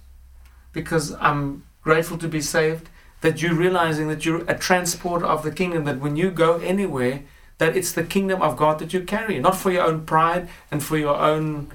because 0.73 1.15
I'm 1.29 1.65
grateful 1.83 2.19
to 2.19 2.29
be 2.29 2.41
saved 2.43 2.89
that 3.23 3.41
you're 3.43 3.55
realizing 3.55 4.09
that 4.09 4.25
you're 4.27 4.45
a 4.47 4.59
transporter 4.59 5.25
of 5.27 5.43
the 5.43 5.51
kingdom 5.51 5.85
that 5.85 5.99
when 6.01 6.17
you 6.17 6.31
go 6.31 6.51
anywhere 6.59 7.21
that 7.59 7.77
it's 7.77 7.93
the 7.93 8.05
kingdom 8.05 8.41
of 8.41 8.57
God 8.57 8.79
that 8.79 8.93
you 8.93 9.03
carry 9.03 9.39
not 9.39 9.57
for 9.57 9.71
your 9.71 9.83
own 9.83 10.07
pride 10.07 10.49
and 10.71 10.83
for 10.83 10.97
your 10.97 11.17
own 11.17 11.71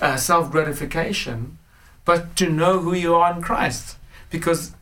uh, 0.00 0.16
self 0.16 0.50
gratification 0.50 1.58
but 2.08 2.34
to 2.36 2.48
know 2.48 2.78
who 2.80 2.94
you 2.94 3.14
are 3.14 3.34
in 3.34 3.42
Christ. 3.42 3.98
Because 4.30 4.72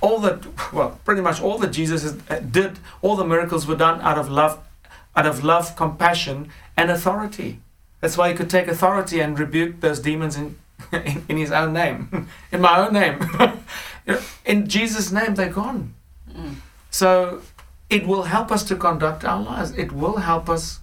all 0.00 0.18
that 0.18 0.44
well 0.72 1.00
pretty 1.04 1.20
much 1.20 1.40
all 1.40 1.58
that 1.58 1.70
Jesus 1.70 2.02
uh, 2.28 2.40
did 2.40 2.80
all 3.02 3.14
the 3.14 3.24
miracles 3.24 3.68
were 3.68 3.76
done 3.76 4.00
out 4.00 4.18
of 4.18 4.28
love 4.28 4.58
out 5.14 5.26
of 5.26 5.44
love 5.44 5.76
compassion 5.76 6.50
and 6.76 6.90
authority. 6.90 7.60
That's 8.00 8.18
why 8.18 8.30
he 8.30 8.34
could 8.34 8.50
take 8.50 8.66
authority 8.66 9.20
and 9.20 9.38
rebuke 9.38 9.80
those 9.80 10.00
demons 10.00 10.36
in 10.36 10.56
in, 10.92 11.24
in 11.28 11.36
his 11.36 11.52
own 11.52 11.72
name 11.72 12.28
in 12.52 12.60
my 12.60 12.84
own 12.84 12.92
name. 12.92 13.18
In 14.44 14.68
Jesus 14.68 15.10
name 15.10 15.34
they're 15.34 15.48
gone. 15.48 15.94
Mm. 16.32 16.56
so 16.90 17.42
it 17.88 18.06
will 18.06 18.24
help 18.24 18.50
us 18.50 18.64
to 18.64 18.76
conduct 18.76 19.24
our 19.24 19.42
lives 19.42 19.72
it 19.72 19.92
will 19.92 20.16
help 20.16 20.48
us 20.48 20.80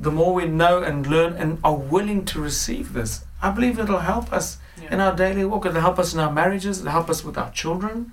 the 0.00 0.10
more 0.10 0.32
we 0.32 0.46
know 0.46 0.82
and 0.82 1.06
learn 1.06 1.32
and 1.34 1.58
are 1.64 1.76
willing 1.76 2.24
to 2.24 2.40
receive 2.40 2.92
this 2.92 3.24
I 3.40 3.50
believe 3.50 3.78
it'll 3.78 3.98
help 3.98 4.32
us 4.32 4.58
Yeah. 4.80 4.92
in 4.94 5.00
our 5.00 5.14
daily 5.14 5.44
walk. 5.44 5.66
It'll 5.66 5.80
help 5.80 5.98
us 5.98 6.14
in 6.14 6.20
our 6.20 6.32
marriages. 6.32 6.80
It'll 6.80 6.92
help 6.92 7.10
us 7.10 7.24
with 7.24 7.38
our 7.38 7.50
children. 7.50 8.12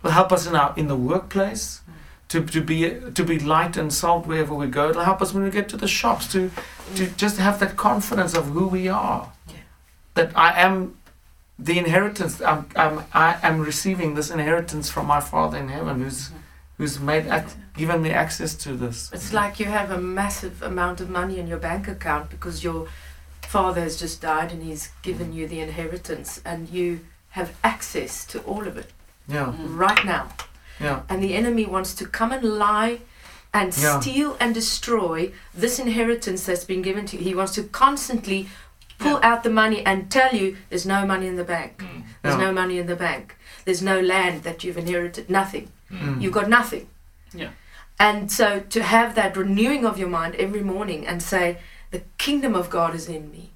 It'll 0.00 0.12
help 0.12 0.32
us 0.32 0.46
in 0.46 0.54
our 0.54 0.72
in 0.76 0.88
the 0.88 0.96
workplace 0.96 1.80
mm. 1.88 2.28
to, 2.28 2.44
to 2.44 2.60
be 2.60 2.78
to 3.12 3.24
be 3.24 3.38
light 3.38 3.76
and 3.76 3.92
salt 3.92 4.26
wherever 4.26 4.54
we 4.54 4.66
go. 4.66 4.90
It'll 4.90 5.04
help 5.04 5.22
us 5.22 5.32
when 5.32 5.44
we 5.44 5.50
get 5.50 5.68
to 5.70 5.76
the 5.76 5.88
shops 5.88 6.30
to 6.32 6.50
to 6.96 7.06
just 7.16 7.38
have 7.38 7.58
that 7.60 7.76
confidence 7.76 8.34
of 8.34 8.46
who 8.48 8.68
we 8.68 8.88
are. 8.88 9.32
Yeah. 9.48 9.54
That 10.14 10.36
I 10.36 10.60
am 10.60 10.96
the 11.58 11.78
inheritance. 11.78 12.40
I'm, 12.42 12.66
I'm 12.76 13.04
I 13.12 13.38
am 13.42 13.60
receiving 13.60 14.14
this 14.14 14.30
inheritance 14.30 14.90
from 14.90 15.06
my 15.06 15.20
Father 15.20 15.58
in 15.58 15.68
heaven, 15.68 16.02
who's 16.02 16.30
who's 16.78 16.98
made 17.00 17.26
ac- 17.26 17.56
given 17.76 18.02
me 18.02 18.10
access 18.10 18.54
to 18.54 18.74
this. 18.74 19.10
It's 19.12 19.32
like 19.32 19.58
you 19.58 19.66
have 19.66 19.90
a 19.90 19.98
massive 20.00 20.62
amount 20.62 21.00
of 21.00 21.08
money 21.10 21.38
in 21.38 21.46
your 21.46 21.58
bank 21.58 21.88
account 21.88 22.30
because 22.30 22.62
your 22.62 22.86
father 23.42 23.80
has 23.80 23.98
just 23.98 24.20
died 24.20 24.52
and 24.52 24.62
he's 24.62 24.90
given 25.02 25.32
you 25.32 25.46
the 25.48 25.60
inheritance 25.60 26.40
and 26.44 26.68
you 26.68 27.00
have 27.30 27.54
access 27.62 28.24
to 28.26 28.40
all 28.40 28.66
of 28.66 28.76
it 28.76 28.90
Yeah, 29.28 29.46
Mm. 29.46 29.76
right 29.78 30.04
now. 30.04 30.28
yeah, 30.80 31.00
And 31.08 31.22
the 31.22 31.34
enemy 31.34 31.64
wants 31.66 31.94
to 31.94 32.06
come 32.06 32.32
and 32.32 32.42
lie 32.44 33.00
and 33.54 33.76
Yeah. 33.76 34.00
steal 34.00 34.36
and 34.40 34.52
destroy 34.54 35.32
this 35.54 35.78
inheritance 35.78 36.44
that's 36.44 36.64
been 36.64 36.82
given 36.82 37.06
to 37.06 37.16
you. 37.16 37.22
He 37.24 37.34
wants 37.34 37.54
to 37.54 37.62
constantly 37.62 38.48
pull 38.98 39.18
out 39.22 39.42
the 39.42 39.50
money 39.50 39.84
and 39.84 40.10
tell 40.10 40.34
you 40.34 40.56
there's 40.70 40.86
no 40.86 41.06
money 41.06 41.26
in 41.26 41.36
the 41.36 41.44
bank. 41.44 41.78
Mm. 41.78 42.02
There's 42.22 42.36
Yeah. 42.36 42.46
no 42.46 42.52
money 42.52 42.78
in 42.78 42.86
the 42.86 42.96
bank. 42.96 43.36
There's 43.64 43.82
no 43.82 44.00
land 44.00 44.42
that 44.42 44.64
you've 44.64 44.78
inherited. 44.78 45.28
Nothing. 45.30 45.70
Mm. 45.90 46.20
You've 46.20 46.32
got 46.32 46.48
nothing. 46.48 46.88
Yeah. 47.32 47.50
And 47.98 48.30
so 48.30 48.60
to 48.60 48.82
have 48.82 49.14
that 49.14 49.36
renewing 49.36 49.86
of 49.86 49.98
your 49.98 50.08
mind 50.08 50.34
every 50.34 50.62
morning 50.62 51.06
and 51.06 51.22
say, 51.22 51.58
the 51.90 52.02
kingdom 52.18 52.54
of 52.54 52.68
God 52.68 52.94
is 52.94 53.08
in 53.08 53.30
me, 53.30 53.50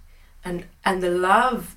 and 0.44 0.64
and 0.84 1.02
the 1.02 1.10
love 1.10 1.76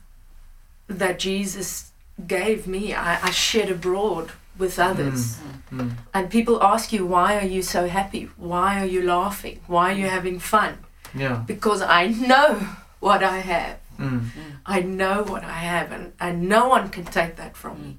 that 0.88 1.20
Jesus 1.20 1.92
gave 2.28 2.68
me, 2.68 2.94
I, 2.94 3.20
I 3.22 3.32
shed 3.32 3.70
abroad 3.72 4.32
with 4.58 4.78
others. 4.78 5.38
Mm. 5.72 5.98
And 6.14 6.30
people 6.30 6.62
ask 6.62 6.94
you, 6.94 7.06
why 7.06 7.38
are 7.38 7.48
you 7.48 7.64
so 7.64 7.88
happy? 7.88 8.30
Why 8.38 8.80
are 8.80 8.86
you 8.86 9.02
laughing? 9.02 9.60
Why 9.68 9.92
are 9.92 9.98
you 9.98 10.08
having 10.08 10.40
fun? 10.40 10.78
Yeah. 11.16 11.44
Because 11.48 11.82
I 11.82 12.08
know 12.08 12.60
what 13.00 13.24
I 13.24 13.40
have. 13.40 13.80
Mm. 13.98 14.30
I 14.66 14.82
know 14.82 15.24
what 15.24 15.44
I 15.44 15.54
have, 15.54 15.92
and, 15.92 16.14
and 16.20 16.48
no 16.48 16.68
one 16.68 16.90
can 16.90 17.06
take 17.06 17.36
that 17.36 17.58
from 17.58 17.82
me. 17.82 17.98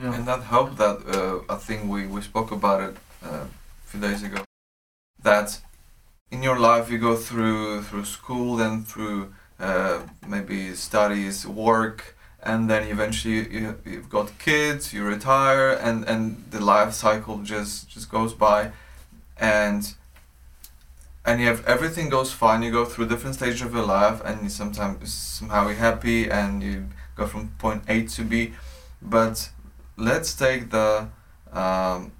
Yeah. 0.00 0.14
And 0.14 0.26
that 0.26 0.40
hope 0.40 0.76
that 0.76 1.06
uh, 1.06 1.52
I 1.52 1.56
think 1.56 1.88
we, 1.88 2.06
we 2.06 2.20
spoke 2.20 2.50
about 2.50 2.80
it 2.82 2.96
uh, 3.24 3.44
a 3.46 3.86
few 3.86 4.00
days 4.00 4.22
ago. 4.22 4.42
That 5.22 5.60
in 6.30 6.42
your 6.42 6.58
life 6.58 6.90
you 6.90 6.98
go 6.98 7.16
through 7.16 7.82
through 7.82 8.04
school, 8.04 8.56
then 8.56 8.82
through 8.82 9.32
uh, 9.60 10.00
maybe 10.26 10.74
studies, 10.74 11.46
work, 11.46 12.16
and 12.42 12.68
then 12.68 12.88
eventually 12.88 13.48
you, 13.48 13.78
you've 13.84 14.10
got 14.10 14.36
kids, 14.38 14.92
you 14.92 15.04
retire, 15.04 15.70
and, 15.70 16.04
and 16.04 16.44
the 16.50 16.60
life 16.60 16.92
cycle 16.92 17.38
just 17.38 17.88
just 17.88 18.10
goes 18.10 18.34
by, 18.34 18.72
and 19.38 19.94
and 21.24 21.40
you 21.40 21.46
have 21.46 21.64
everything 21.66 22.08
goes 22.08 22.32
fine. 22.32 22.62
You 22.62 22.72
go 22.72 22.84
through 22.84 23.06
different 23.08 23.36
stages 23.36 23.62
of 23.62 23.72
your 23.72 23.86
life, 23.86 24.20
and 24.24 24.42
you 24.42 24.48
sometimes 24.48 25.12
somehow 25.12 25.68
you're 25.68 25.76
happy, 25.76 26.28
and 26.28 26.62
you 26.62 26.86
go 27.14 27.26
from 27.26 27.52
point 27.58 27.84
A 27.88 28.02
to 28.02 28.24
B, 28.24 28.54
but 29.00 29.50
let's 29.96 30.34
take 30.34 30.70
the 30.70 31.08
um, 31.52 32.12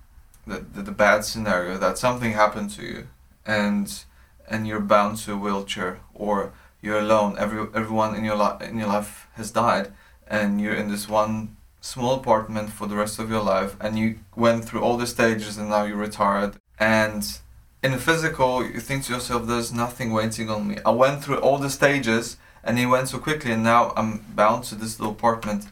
the, 0.47 0.59
the, 0.61 0.83
the 0.83 0.93
bad 0.93 1.25
scenario 1.25 1.79
that 1.79 1.99
something 1.99 2.33
happened 2.33 2.71
to 2.71 2.83
you 2.83 3.09
and 3.47 4.05
and 4.47 4.67
you're 4.67 4.81
bound 4.81 5.17
to 5.19 5.33
a 5.33 5.37
wheelchair 5.37 6.01
or 6.13 6.53
you're 6.83 6.99
alone. 6.99 7.37
Every 7.39 7.67
everyone 7.75 8.15
in 8.15 8.25
your 8.25 8.59
in 8.63 8.79
your 8.79 8.89
life 8.89 9.27
has 9.35 9.51
died 9.51 9.93
and 10.29 10.61
you're 10.61 10.75
in 10.75 10.91
this 10.91 11.09
one 11.09 11.57
small 11.81 12.15
apartment 12.15 12.71
for 12.71 12.87
the 12.87 12.97
rest 12.97 13.19
of 13.19 13.31
your 13.31 13.43
life 13.43 13.77
and 13.81 13.99
you 13.99 14.19
went 14.37 14.65
through 14.65 14.81
all 14.81 14.97
the 14.97 15.07
stages 15.07 15.59
and 15.59 15.69
now 15.71 15.85
you're 15.85 15.97
retired. 15.97 16.57
And 16.79 17.39
in 17.83 17.93
the 17.93 17.99
physical 17.99 18.65
you 18.65 18.81
think 18.81 19.05
to 19.05 19.15
yourself 19.15 19.47
there's 19.47 19.73
nothing 19.73 20.13
waiting 20.13 20.51
on 20.51 20.69
me. 20.69 20.77
I 20.85 20.91
went 20.91 21.25
through 21.25 21.39
all 21.39 21.59
the 21.59 21.71
stages 21.71 22.37
and 22.63 22.79
it 22.79 22.87
went 22.87 23.09
so 23.09 23.19
quickly 23.19 23.53
and 23.53 23.63
now 23.63 23.93
i'm 23.97 24.25
bound 24.35 24.65
to 24.65 24.75
this 24.75 24.99
little 24.99 25.13
apartment 25.13 25.67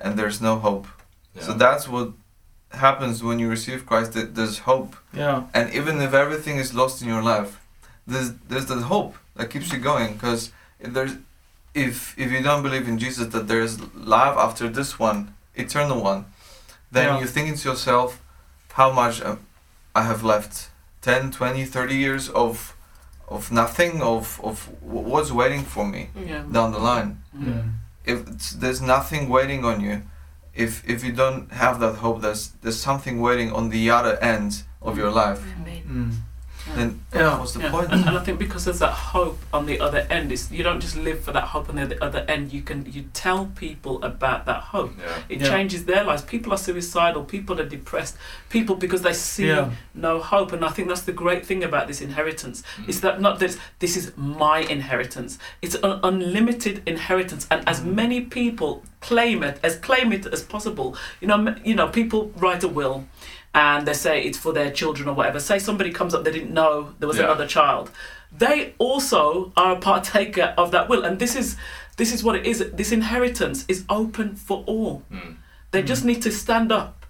and 0.00 0.16
there's 0.18 0.40
no 0.40 0.58
hope 0.58 0.86
so 1.40 1.52
that's 1.54 1.88
what 1.88 2.08
happens 2.72 3.22
when 3.22 3.38
you 3.38 3.48
receive 3.48 3.86
Christ. 3.86 4.12
that 4.12 4.34
There's 4.34 4.58
hope, 4.60 4.96
Yeah. 5.12 5.42
and 5.54 5.72
even 5.74 6.00
if 6.00 6.12
everything 6.14 6.56
is 6.58 6.72
lost 6.74 7.02
in 7.02 7.08
your 7.08 7.22
life, 7.22 7.50
there's 8.06 8.30
there's 8.48 8.66
that 8.66 8.82
hope 8.82 9.14
that 9.36 9.50
keeps 9.50 9.72
you 9.72 9.78
going. 9.78 10.14
Because 10.14 10.50
if 10.80 10.92
there's 10.92 11.14
if 11.74 12.14
if 12.18 12.30
you 12.32 12.42
don't 12.42 12.62
believe 12.62 12.86
in 12.88 12.98
Jesus 12.98 13.26
that 13.34 13.46
there 13.48 13.60
is 13.60 13.78
life 13.94 14.36
after 14.46 14.68
this 14.68 14.98
one, 14.98 15.34
eternal 15.54 16.00
one, 16.02 16.24
then 16.92 17.04
Yeah. 17.06 17.18
you're 17.18 17.32
thinking 17.36 17.56
to 17.56 17.68
yourself, 17.70 18.20
how 18.72 18.90
much 18.92 19.22
um, 19.22 19.38
I 19.94 20.02
have 20.02 20.22
left 20.22 20.68
10, 21.02 21.30
20, 21.30 21.64
30 21.64 21.94
years 21.94 22.28
of 22.30 22.74
of 23.28 23.50
nothing 23.52 24.00
of 24.02 24.40
of 24.42 24.68
what's 24.82 25.30
waiting 25.30 25.64
for 25.64 25.84
me 25.86 26.08
Yeah. 26.14 26.42
down 26.52 26.72
the 26.72 26.78
line 26.90 27.10
Mm. 27.36 27.72
if 28.04 28.18
there's 28.60 28.80
nothing 28.80 29.28
waiting 29.28 29.64
on 29.64 29.80
you, 29.80 30.02
if 30.58 30.88
if 30.88 31.04
you 31.04 31.12
don't 31.12 31.50
have 31.52 31.80
that 31.80 31.96
hope, 31.96 32.20
there's 32.20 32.50
there's 32.62 32.80
something 32.80 33.20
waiting 33.20 33.52
on 33.52 33.70
the 33.70 33.90
other 33.90 34.18
end 34.22 34.64
of 34.82 34.98
your 34.98 35.10
life. 35.10 35.40
Amen. 35.60 35.82
Mm. 35.88 36.27
Then 36.76 37.00
Yeah. 37.14 37.38
what's 37.38 37.52
the 37.52 37.60
Yeah. 37.60 37.70
point? 37.70 37.92
And, 37.92 38.04
and 38.06 38.16
I 38.18 38.22
think 38.22 38.38
because 38.38 38.64
there's 38.64 38.78
that 38.80 38.92
hope 38.92 39.38
on 39.52 39.66
the 39.66 39.80
other 39.80 40.06
end, 40.10 40.30
it's, 40.32 40.50
you 40.50 40.62
don't 40.62 40.80
just 40.80 40.96
live 40.96 41.20
for 41.24 41.32
that 41.32 41.44
hope 41.44 41.68
on 41.68 41.76
the 41.76 41.82
other- 41.82 41.98
other 42.00 42.24
end. 42.28 42.52
You 42.52 42.62
can 42.62 42.86
you 42.90 43.04
tell 43.14 43.46
people 43.56 44.02
about 44.02 44.46
that 44.46 44.60
hope. 44.74 44.92
Yeah. 44.98 45.04
It 45.28 45.40
Yeah. 45.40 45.48
changes 45.48 45.84
their 45.86 46.04
lives. 46.04 46.22
People 46.22 46.52
are 46.52 46.58
suicidal. 46.58 47.24
People 47.24 47.60
are 47.60 47.64
depressed. 47.64 48.16
People 48.50 48.76
because 48.76 49.02
they 49.02 49.12
see 49.12 49.48
Yeah. 49.48 49.70
no 49.94 50.20
hope. 50.20 50.52
And 50.52 50.64
I 50.64 50.68
think 50.68 50.88
that's 50.88 51.02
the 51.02 51.12
great 51.12 51.44
thing 51.46 51.64
about 51.64 51.86
this 51.88 52.00
inheritance. 52.00 52.62
Mm. 52.78 52.88
Is 52.88 53.00
that 53.00 53.20
not 53.20 53.38
this? 53.38 53.58
This 53.78 53.96
is 53.96 54.12
my 54.16 54.58
inheritance. 54.60 55.38
It's 55.62 55.74
an 55.76 56.00
unlimited 56.02 56.82
inheritance, 56.86 57.46
and 57.50 57.66
as 57.68 57.80
Mm. 57.80 57.94
many 57.94 58.20
people 58.20 58.82
claim 59.00 59.42
it 59.44 59.58
as 59.62 59.76
claim 59.76 60.12
it 60.12 60.26
as 60.26 60.42
possible. 60.42 60.96
You 61.20 61.28
know, 61.28 61.54
you 61.64 61.74
know, 61.74 61.86
people 61.88 62.32
write 62.36 62.64
a 62.64 62.68
will, 62.68 63.06
and 63.54 63.86
they 63.86 63.92
say 63.94 64.22
it's 64.22 64.38
for 64.38 64.52
their 64.52 64.70
children 64.70 65.08
or 65.08 65.14
whatever. 65.14 65.40
Say 65.40 65.58
somebody 65.58 65.90
comes 65.90 66.14
up, 66.14 66.24
they 66.24 66.30
didn't 66.32 66.52
know 66.52 66.94
there 66.98 67.08
was 67.08 67.18
Yeah. 67.18 67.24
another 67.24 67.46
child. 67.46 67.90
They 68.36 68.74
also 68.78 69.52
are 69.56 69.72
a 69.72 69.80
partaker 69.80 70.54
of 70.58 70.70
that 70.72 70.88
will, 70.88 71.04
and 71.04 71.18
this 71.18 71.34
is 71.36 71.56
this 71.96 72.12
is 72.12 72.22
what 72.22 72.36
it 72.36 72.46
is. 72.46 72.64
This 72.72 72.92
inheritance 72.92 73.64
is 73.66 73.84
open 73.88 74.36
for 74.36 74.62
all. 74.66 75.02
Mm. 75.12 75.36
They 75.72 75.82
Mm. 75.82 75.86
just 75.86 76.04
need 76.04 76.22
to 76.22 76.30
stand 76.30 76.70
up. 76.70 77.04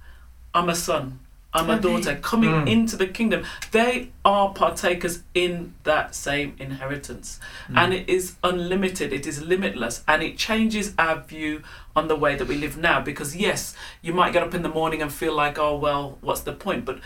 I'm 0.54 0.68
a 0.70 0.74
son. 0.74 1.18
I'm 1.54 1.70
a 1.70 1.80
daughter 1.80 2.14
coming 2.16 2.50
Mm. 2.50 2.68
into 2.68 2.96
the 2.96 3.06
kingdom. 3.06 3.42
They 3.70 4.10
are 4.24 4.50
partakers 4.52 5.22
in 5.34 5.72
that 5.84 6.14
same 6.14 6.54
inheritance. 6.58 7.40
And 7.74 7.94
it 7.94 8.08
is 8.08 8.34
unlimited, 8.44 9.12
it 9.14 9.26
is 9.26 9.42
limitless, 9.42 10.02
and 10.06 10.22
it 10.22 10.36
changes 10.36 10.92
our 10.98 11.20
view 11.22 11.62
on 11.96 12.08
the 12.08 12.16
way 12.16 12.36
that 12.36 12.46
we 12.46 12.56
live 12.56 12.76
now. 12.76 13.00
Because, 13.00 13.34
yes, 13.34 13.74
you 14.02 14.12
might 14.12 14.32
get 14.34 14.42
up 14.42 14.54
in 14.54 14.62
the 14.62 14.68
morning 14.68 15.00
and 15.00 15.10
feel 15.12 15.34
like, 15.34 15.58
oh, 15.58 15.76
well, 15.76 16.18
what's 16.20 16.42
the 16.42 16.52
point? 16.52 16.84
But 16.84 16.98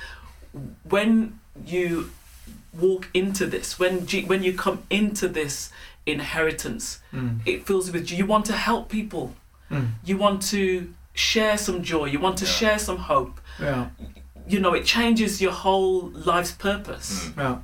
when 0.88 1.38
you 1.64 2.10
walk 2.78 3.08
into 3.14 3.46
this, 3.46 3.78
when, 3.78 4.06
G- 4.06 4.24
when 4.24 4.42
you 4.42 4.52
come 4.54 4.82
into 4.90 5.28
this 5.28 5.70
inheritance, 6.04 6.98
Mm. 7.14 7.40
it 7.46 7.64
fills 7.66 7.90
with 7.92 8.10
you 8.10 8.26
want 8.26 8.44
to 8.46 8.54
help 8.54 8.88
people 8.88 9.34
Mm. 9.70 9.90
you 10.04 10.16
want 10.18 10.42
to 10.42 10.92
share 11.14 11.56
some 11.56 11.82
joy 11.82 12.06
you 12.06 12.18
want 12.18 12.36
to 12.38 12.44
Yeah. 12.44 12.50
share 12.50 12.78
some 12.78 12.96
hope 12.98 13.40
Yeah. 13.60 13.86
You 14.52 14.60
know 14.60 14.74
it 14.74 14.84
changes 14.84 15.40
your 15.40 15.52
whole 15.52 16.10
life's 16.30 16.52
purpose 16.52 17.08
Mm. 17.28 17.36
Yeah. 17.42 17.56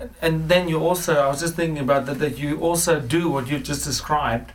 And- 0.00 0.10
And 0.22 0.48
then 0.48 0.68
you 0.68 0.78
also, 0.88 1.12
I 1.24 1.26
was 1.32 1.40
just 1.40 1.54
thinking 1.56 1.82
about 1.88 2.06
that, 2.06 2.18
that 2.24 2.38
you 2.38 2.50
also 2.68 3.00
do 3.00 3.22
what 3.34 3.48
you 3.50 3.58
just 3.58 3.84
described 3.84 4.52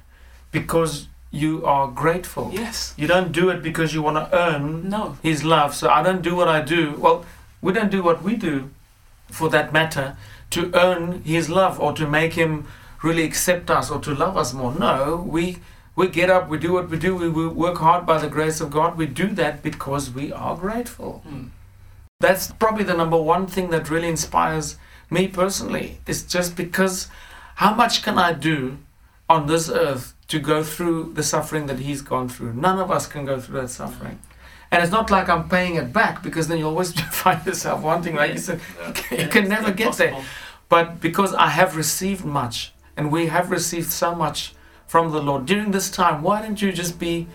because 0.52 1.08
you 1.32 1.66
are 1.66 1.88
grateful. 2.04 2.46
yes 2.54 2.94
You 2.98 3.08
don't 3.08 3.32
do 3.42 3.50
it 3.54 3.60
because 3.70 3.94
you 3.96 4.02
want 4.08 4.18
to 4.22 4.28
earn 4.46 4.90
no 4.90 5.18
His 5.24 5.44
love. 5.44 5.72
So 5.76 5.86
I 5.90 6.02
don't 6.08 6.22
do 6.30 6.34
what 6.40 6.48
I 6.48 6.62
do. 6.76 6.82
Well, 7.04 7.26
we 7.62 7.74
don't 7.74 7.92
do 7.98 8.02
what 8.04 8.22
we 8.28 8.34
do, 8.50 8.70
for 9.32 9.50
that 9.50 9.74
matter, 9.74 10.16
to 10.52 10.62
earn 10.86 11.22
His 11.26 11.50
love 11.50 11.76
or 11.80 11.92
to 11.94 12.06
make 12.08 12.34
Him 12.44 12.52
really 13.04 13.24
accept 13.24 13.70
us 13.78 13.92
or 13.92 14.00
to 14.08 14.12
love 14.24 14.38
us 14.38 14.54
more. 14.54 14.74
No, 14.88 14.98
we 15.36 15.58
we 15.96 16.08
get 16.08 16.30
up, 16.30 16.50
we 16.50 16.58
do 16.58 16.74
what 16.74 16.90
we 16.90 16.98
do, 16.98 17.16
we, 17.16 17.30
we 17.30 17.48
work 17.48 17.78
hard 17.78 18.06
by 18.06 18.18
the 18.18 18.28
grace 18.30 18.60
of 18.62 18.72
God. 18.72 18.98
We 18.98 19.06
do 19.06 19.28
that 19.36 19.62
because 19.62 20.10
we 20.12 20.32
are 20.32 20.56
grateful. 20.56 21.24
Mm. 21.28 21.50
That's 22.20 22.52
probably 22.52 22.84
the 22.84 22.94
number 22.96 23.18
one 23.22 23.48
thing 23.48 23.70
that 23.72 23.90
really 23.90 24.08
inspires 24.08 24.78
me 25.10 25.28
personally. 25.28 26.00
It's 26.08 26.24
just 26.24 26.56
because 26.56 27.10
how 27.56 27.74
much 27.76 28.02
can 28.02 28.18
I 28.18 28.34
do 28.34 28.78
on 29.30 29.48
this 29.48 29.70
earth 29.70 30.14
to 30.30 30.40
go 30.40 30.64
through 30.64 31.14
the 31.14 31.24
suffering 31.24 31.68
that 31.68 31.80
he's 31.80 32.02
gone 32.02 32.30
through? 32.30 32.54
None 32.54 32.80
of 32.80 32.90
us 32.90 33.06
can 33.08 33.26
go 33.26 33.40
through 33.40 33.62
that 33.62 33.70
suffering. 33.70 34.20
And 34.72 34.82
it's 34.82 34.92
not 34.92 35.12
like 35.12 35.30
I'm 35.30 35.48
paying 35.50 35.76
it 35.76 35.94
back 35.94 36.24
because 36.24 36.48
then 36.48 36.58
you 36.58 36.66
always 36.66 36.94
find 37.12 37.46
yourself 37.46 37.84
wanting, 37.84 38.16
like 38.16 38.32
you 38.34 38.40
said, 38.40 38.60
Yeah. 38.80 38.88
you 39.24 39.28
can 39.28 39.44
It's 39.44 39.50
never 39.50 39.72
get 39.72 39.94
there. 39.98 40.08
impossible. 40.08 40.24
But 40.70 41.00
because 41.02 41.34
I 41.36 41.50
have 41.50 41.76
received 41.76 42.26
much, 42.26 42.74
and 42.98 43.12
we 43.12 43.28
have 43.28 43.52
received 43.52 43.92
so 43.92 44.16
much 44.16 44.54
from 44.94 45.12
the 45.12 45.24
Lord 45.24 45.48
during 45.48 45.72
this 45.72 45.90
time, 45.90 46.22
why 46.22 46.40
don't 46.40 46.62
you 46.62 46.72
just 46.72 47.00
be 47.00 47.28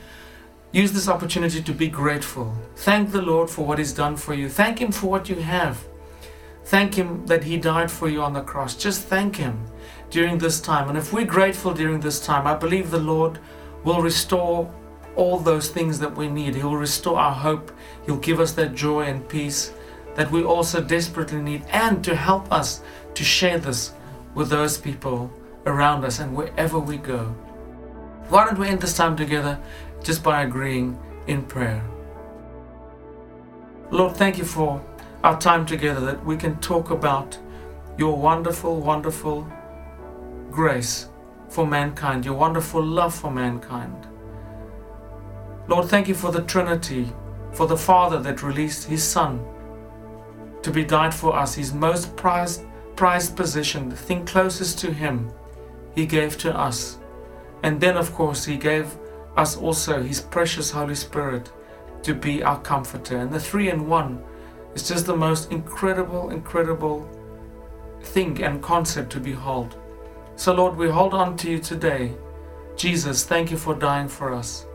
use 0.71 0.92
this 0.92 1.09
opportunity 1.09 1.61
to 1.61 1.73
be 1.73 1.88
grateful? 1.88 2.55
Thank 2.77 3.11
the 3.11 3.21
Lord 3.21 3.51
for 3.51 3.66
what 3.66 3.79
He's 3.79 3.92
done 3.92 4.16
for 4.16 4.33
you. 4.33 4.49
Thank 4.49 4.81
Him 4.81 4.92
for 4.92 5.09
what 5.09 5.29
you 5.29 5.35
have. 5.35 5.85
Thank 6.66 6.94
Him 6.94 7.27
that 7.27 7.42
He 7.42 7.57
died 7.57 7.90
for 7.90 8.09
you 8.09 8.23
on 8.23 8.33
the 8.33 8.42
cross. 8.42 8.77
Just 8.77 9.09
thank 9.09 9.35
Him 9.35 9.66
during 10.09 10.38
this 10.38 10.61
time. 10.61 10.88
And 10.88 10.97
if 10.97 11.12
we're 11.12 11.25
grateful 11.25 11.75
during 11.75 11.99
this 11.99 12.25
time, 12.25 12.47
I 12.47 12.55
believe 12.55 12.92
the 12.92 13.01
Lord 13.01 13.40
will 13.83 14.03
restore 14.03 14.73
all 15.16 15.40
those 15.40 15.68
things 15.68 15.99
that 15.99 16.16
we 16.16 16.29
need. 16.29 16.55
He 16.55 16.62
will 16.62 16.77
restore 16.77 17.18
our 17.18 17.35
hope. 17.35 17.73
He'll 18.07 18.18
give 18.18 18.38
us 18.38 18.53
that 18.53 18.77
joy 18.77 19.01
and 19.07 19.29
peace 19.29 19.73
that 20.14 20.31
we 20.31 20.44
also 20.44 20.81
desperately 20.81 21.42
need, 21.42 21.64
and 21.71 22.05
to 22.05 22.14
help 22.14 22.53
us 22.53 22.83
to 23.14 23.25
share 23.25 23.59
this 23.59 23.94
with 24.37 24.49
those 24.49 24.79
people 24.79 25.29
around 25.66 26.05
us 26.05 26.21
and 26.21 26.37
wherever 26.37 26.79
we 26.79 26.99
go. 26.99 27.35
Why 28.29 28.45
don't 28.45 28.59
we 28.59 28.69
end 28.69 28.83
this 28.83 28.95
time 28.95 29.17
together 29.17 29.59
just 30.03 30.23
by 30.23 30.43
agreeing 30.43 30.99
in 31.27 31.43
prayer? 31.43 31.83
Lord, 33.91 34.17
thank 34.17 34.37
you 34.37 34.45
for 34.45 34.85
our 35.25 35.41
time 35.41 35.64
together 35.64 36.01
that 36.01 36.25
we 36.27 36.37
can 36.37 36.61
talk 36.61 36.91
about 36.91 37.38
your 37.97 38.17
wonderful, 38.19 38.81
wonderful 38.81 39.51
grace 40.51 41.09
for 41.49 41.67
mankind, 41.67 42.27
your 42.27 42.35
wonderful 42.35 42.85
love 42.85 43.14
for 43.14 43.31
mankind. 43.31 44.07
Lord, 45.67 45.88
thank 45.88 46.07
you 46.07 46.14
for 46.14 46.31
the 46.31 46.43
Trinity, 46.43 47.11
for 47.53 47.67
the 47.67 47.79
Father 47.79 48.21
that 48.21 48.43
released 48.43 48.85
his 48.85 49.03
Son 49.03 49.43
to 50.62 50.71
be 50.71 50.85
died 50.85 51.14
for 51.14 51.35
us, 51.35 51.55
his 51.55 51.73
most 51.73 52.14
prized, 52.14 52.62
prized 52.95 53.37
possession, 53.37 53.88
the 53.88 53.97
thing 53.97 54.27
closest 54.27 54.79
to 54.81 54.93
him, 54.93 55.33
he 55.95 56.05
gave 56.05 56.37
to 56.38 56.55
us. 56.55 56.97
And 57.62 57.81
then, 57.81 57.97
of 57.97 58.14
course, 58.14 58.44
he 58.44 58.57
gave 58.57 58.97
us 59.37 59.57
also 59.57 60.03
his 60.03 60.21
precious 60.21 60.71
Holy 60.71 60.94
Spirit 60.94 61.53
to 62.03 62.14
be 62.14 62.42
our 62.42 62.61
comforter. 62.61 63.18
And 63.18 63.33
the 63.33 63.40
three 63.40 63.71
in 63.71 63.88
one 63.88 64.23
is 64.75 64.88
just 64.88 65.07
the 65.07 65.16
most 65.16 65.51
incredible, 65.51 66.31
incredible 66.31 67.09
thing 68.03 68.42
and 68.42 68.62
concept 68.62 69.11
to 69.12 69.21
behold. 69.21 69.77
So, 70.37 70.55
Lord, 70.55 70.77
we 70.77 70.88
hold 70.88 71.14
on 71.14 71.37
to 71.38 71.51
you 71.51 71.59
today. 71.59 72.12
Jesus, 72.77 73.25
thank 73.25 73.51
you 73.51 73.57
for 73.57 73.75
dying 73.75 74.09
for 74.09 74.33
us. 74.33 74.66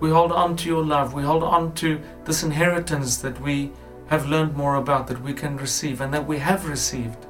We 0.00 0.10
hold 0.10 0.30
on 0.30 0.56
to 0.56 0.68
your 0.68 0.84
love. 0.84 1.12
We 1.12 1.24
hold 1.24 1.42
on 1.42 1.74
to 1.74 2.00
this 2.24 2.44
inheritance 2.44 3.16
that 3.18 3.40
we 3.40 3.72
have 4.06 4.28
learned 4.28 4.56
more 4.56 4.76
about, 4.76 5.08
that 5.08 5.20
we 5.20 5.32
can 5.32 5.56
receive, 5.56 6.00
and 6.00 6.14
that 6.14 6.26
we 6.26 6.38
have 6.38 6.68
received. 6.68 7.26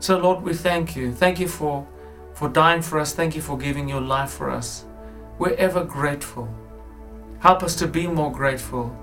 So, 0.00 0.18
Lord, 0.18 0.42
we 0.42 0.52
thank 0.52 0.94
you. 0.94 1.12
Thank 1.12 1.40
you 1.40 1.48
for, 1.48 1.86
for 2.38 2.48
dying 2.48 2.82
for 2.82 3.00
us. 3.00 3.12
Thank 3.12 3.34
you 3.34 3.42
for 3.42 3.58
giving 3.58 3.88
your 3.88 4.00
life 4.00 4.30
for 4.30 4.48
us. 4.48 4.84
We're 5.40 5.54
ever 5.54 5.82
grateful. 5.84 6.48
Help 7.40 7.64
us 7.64 7.74
to 7.76 7.88
be 7.88 8.06
more 8.06 8.30
grateful. 8.30 8.96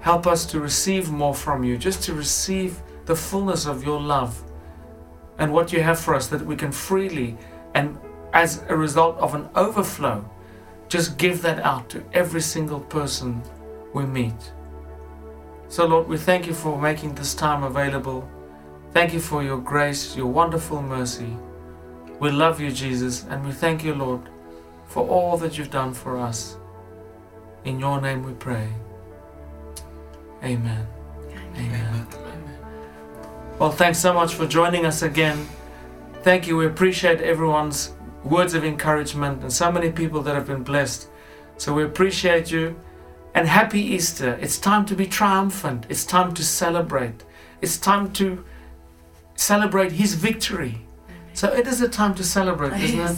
Help 0.00 0.28
us 0.28 0.46
to 0.46 0.60
receive 0.60 1.10
more 1.10 1.34
from 1.34 1.64
you, 1.64 1.76
just 1.76 2.04
to 2.04 2.14
receive 2.14 2.80
the 3.06 3.16
fullness 3.16 3.66
of 3.66 3.82
your 3.82 4.00
love 4.00 4.40
and 5.38 5.52
what 5.52 5.72
you 5.72 5.82
have 5.82 5.98
for 5.98 6.14
us, 6.14 6.28
that 6.28 6.46
we 6.46 6.54
can 6.54 6.70
freely 6.70 7.36
and 7.74 7.98
as 8.32 8.62
a 8.68 8.76
result 8.76 9.18
of 9.18 9.34
an 9.34 9.48
overflow, 9.56 10.24
just 10.88 11.18
give 11.18 11.42
that 11.42 11.58
out 11.60 11.88
to 11.90 12.04
every 12.12 12.40
single 12.40 12.80
person 12.80 13.42
we 13.94 14.06
meet. 14.06 14.52
So, 15.68 15.86
Lord, 15.86 16.06
we 16.06 16.18
thank 16.18 16.46
you 16.46 16.54
for 16.54 16.80
making 16.80 17.16
this 17.16 17.34
time 17.34 17.64
available. 17.64 18.28
Thank 18.92 19.12
you 19.12 19.20
for 19.20 19.42
your 19.42 19.58
grace, 19.58 20.16
your 20.16 20.26
wonderful 20.26 20.80
mercy. 20.82 21.36
We 22.18 22.30
love 22.30 22.60
you, 22.60 22.70
Jesus, 22.70 23.24
and 23.28 23.44
we 23.44 23.52
thank 23.52 23.84
you, 23.84 23.94
Lord, 23.94 24.22
for 24.86 25.06
all 25.06 25.36
that 25.38 25.58
you've 25.58 25.70
done 25.70 25.92
for 25.92 26.18
us. 26.18 26.56
In 27.64 27.78
your 27.78 28.00
name 28.00 28.22
we 28.22 28.32
pray. 28.32 28.68
Amen. 30.42 30.86
Amen. 31.56 32.06
Well, 33.58 33.70
thanks 33.70 33.98
so 33.98 34.12
much 34.12 34.34
for 34.34 34.46
joining 34.46 34.86
us 34.86 35.02
again. 35.02 35.46
Thank 36.22 36.46
you. 36.46 36.56
We 36.56 36.66
appreciate 36.66 37.20
everyone's 37.20 37.92
words 38.24 38.54
of 38.54 38.64
encouragement 38.64 39.42
and 39.42 39.52
so 39.52 39.70
many 39.70 39.90
people 39.90 40.22
that 40.22 40.34
have 40.34 40.46
been 40.46 40.62
blessed. 40.62 41.08
So 41.56 41.72
we 41.74 41.84
appreciate 41.84 42.50
you. 42.50 42.76
And 43.34 43.46
happy 43.46 43.80
Easter. 43.80 44.38
It's 44.40 44.58
time 44.58 44.86
to 44.86 44.94
be 44.94 45.06
triumphant. 45.06 45.84
It's 45.90 46.06
time 46.06 46.32
to 46.34 46.42
celebrate. 46.44 47.24
It's 47.60 47.76
time 47.76 48.12
to 48.14 48.44
celebrate 49.34 49.92
His 49.92 50.14
victory. 50.14 50.85
So 51.36 51.52
it 51.52 51.66
is 51.66 51.82
a 51.82 51.88
time 51.88 52.14
to 52.14 52.24
celebrate, 52.24 52.72
oh, 52.72 52.76
isn't 52.76 52.98
it? 52.98 53.16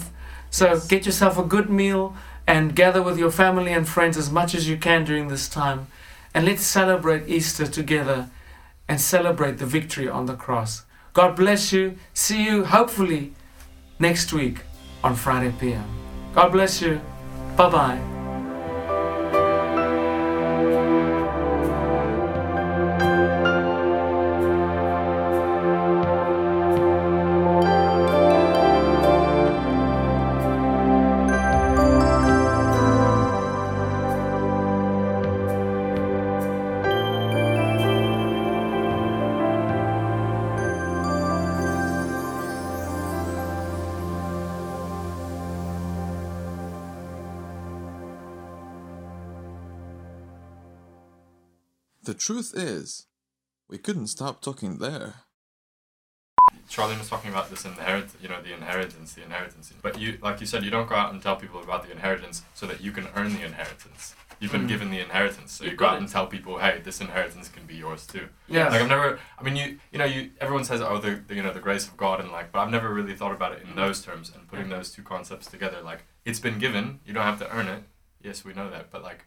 So 0.51 0.67
Yes. 0.73 0.87
get 0.89 1.07
yourself 1.07 1.39
a 1.39 1.45
good 1.45 1.71
meal 1.71 2.17
and 2.49 2.75
gather 2.75 3.01
with 3.01 3.17
your 3.17 3.31
family 3.31 3.73
and 3.73 3.89
friends 3.89 4.17
as 4.17 4.29
much 4.29 4.55
as 4.57 4.69
you 4.69 4.77
can 4.77 5.05
during 5.05 5.29
this 5.29 5.49
time. 5.49 5.87
And 6.35 6.45
let's 6.45 6.63
celebrate 6.63 7.29
Easter 7.29 7.67
together 7.67 8.29
and 8.89 9.01
celebrate 9.01 9.59
the 9.59 9.67
victory 9.67 10.09
on 10.09 10.27
the 10.27 10.35
cross. 10.35 10.83
God 11.13 11.37
bless 11.37 11.73
you. 11.73 11.97
See 12.13 12.45
you 12.45 12.65
hopefully 12.65 13.35
next 14.01 14.33
week 14.33 14.63
on 15.05 15.15
Friday 15.15 15.53
PM. 15.61 15.85
God 16.35 16.51
bless 16.51 16.83
you. 16.83 17.01
Bye 17.57 17.71
bye. 17.71 18.18
Truth 52.19 52.53
is, 52.55 53.07
we 53.69 53.79
couldn't 53.79 54.09
stop 54.09 54.43
talking 54.43 54.79
there. 54.79 55.15
Charlene 56.71 56.99
was 56.99 57.09
talking 57.09 57.31
about 57.31 57.49
this 57.51 57.65
inherit, 57.65 58.09
you 58.23 58.29
know, 58.29 58.43
the 58.43 58.53
inheritance, 58.53 59.15
the 59.15 59.23
inheritance. 59.23 59.73
But 59.83 59.99
you, 59.99 60.19
like 60.23 60.41
you 60.41 60.47
said, 60.47 60.65
you 60.65 60.71
don't 60.71 60.89
go 60.89 60.95
out 60.95 61.13
and 61.13 61.23
tell 61.23 61.37
people 61.37 61.63
about 61.63 61.85
the 61.85 61.91
inheritance 61.93 62.43
so 62.55 62.67
that 62.67 62.81
you 62.83 62.93
can 62.93 63.09
earn 63.15 63.33
the 63.35 63.43
inheritance. 63.43 64.15
You've 64.41 64.53
been 64.53 64.67
Mm. 64.67 64.69
given 64.69 64.91
the 64.91 65.01
inheritance, 65.01 65.53
so 65.53 65.65
you 65.65 65.71
You've 65.71 65.79
go 65.79 65.87
out 65.87 65.95
it. 65.97 66.01
and 66.03 66.09
tell 66.09 66.27
people, 66.27 66.59
hey, 66.59 66.81
this 66.85 67.01
inheritance 67.01 67.49
can 67.49 67.67
be 67.67 67.75
yours 67.75 68.07
too. 68.07 68.29
Yeah. 68.47 68.69
Like 68.69 68.83
I've 68.83 68.89
never, 68.89 69.19
I 69.39 69.43
mean, 69.43 69.57
you, 69.57 69.79
you 69.91 69.99
know, 69.99 70.05
you. 70.05 70.31
Everyone 70.41 70.65
says, 70.65 70.81
oh, 70.81 70.99
the, 70.99 71.23
the, 71.27 71.35
you 71.35 71.43
know, 71.43 71.53
the 71.53 71.61
grace 71.61 71.87
of 71.89 71.97
God, 71.97 72.21
and 72.21 72.31
like, 72.31 72.53
but 72.53 72.61
I've 72.61 72.71
never 72.71 72.93
really 72.93 73.15
thought 73.17 73.33
about 73.33 73.53
it 73.53 73.63
in 73.69 73.75
those 73.75 74.01
terms 74.03 74.31
and 74.33 74.47
putting 74.47 74.69
those 74.69 74.91
two 74.93 75.03
concepts 75.03 75.47
together. 75.49 75.81
Like, 75.83 76.05
it's 76.25 76.39
been 76.39 76.59
given, 76.59 77.01
you 77.05 77.13
don't 77.13 77.25
have 77.25 77.39
to 77.41 77.51
earn 77.51 77.67
it. 77.67 77.83
Yes, 78.23 78.45
we 78.45 78.53
know 78.55 78.71
that, 78.71 78.91
but 78.91 79.03
like, 79.03 79.25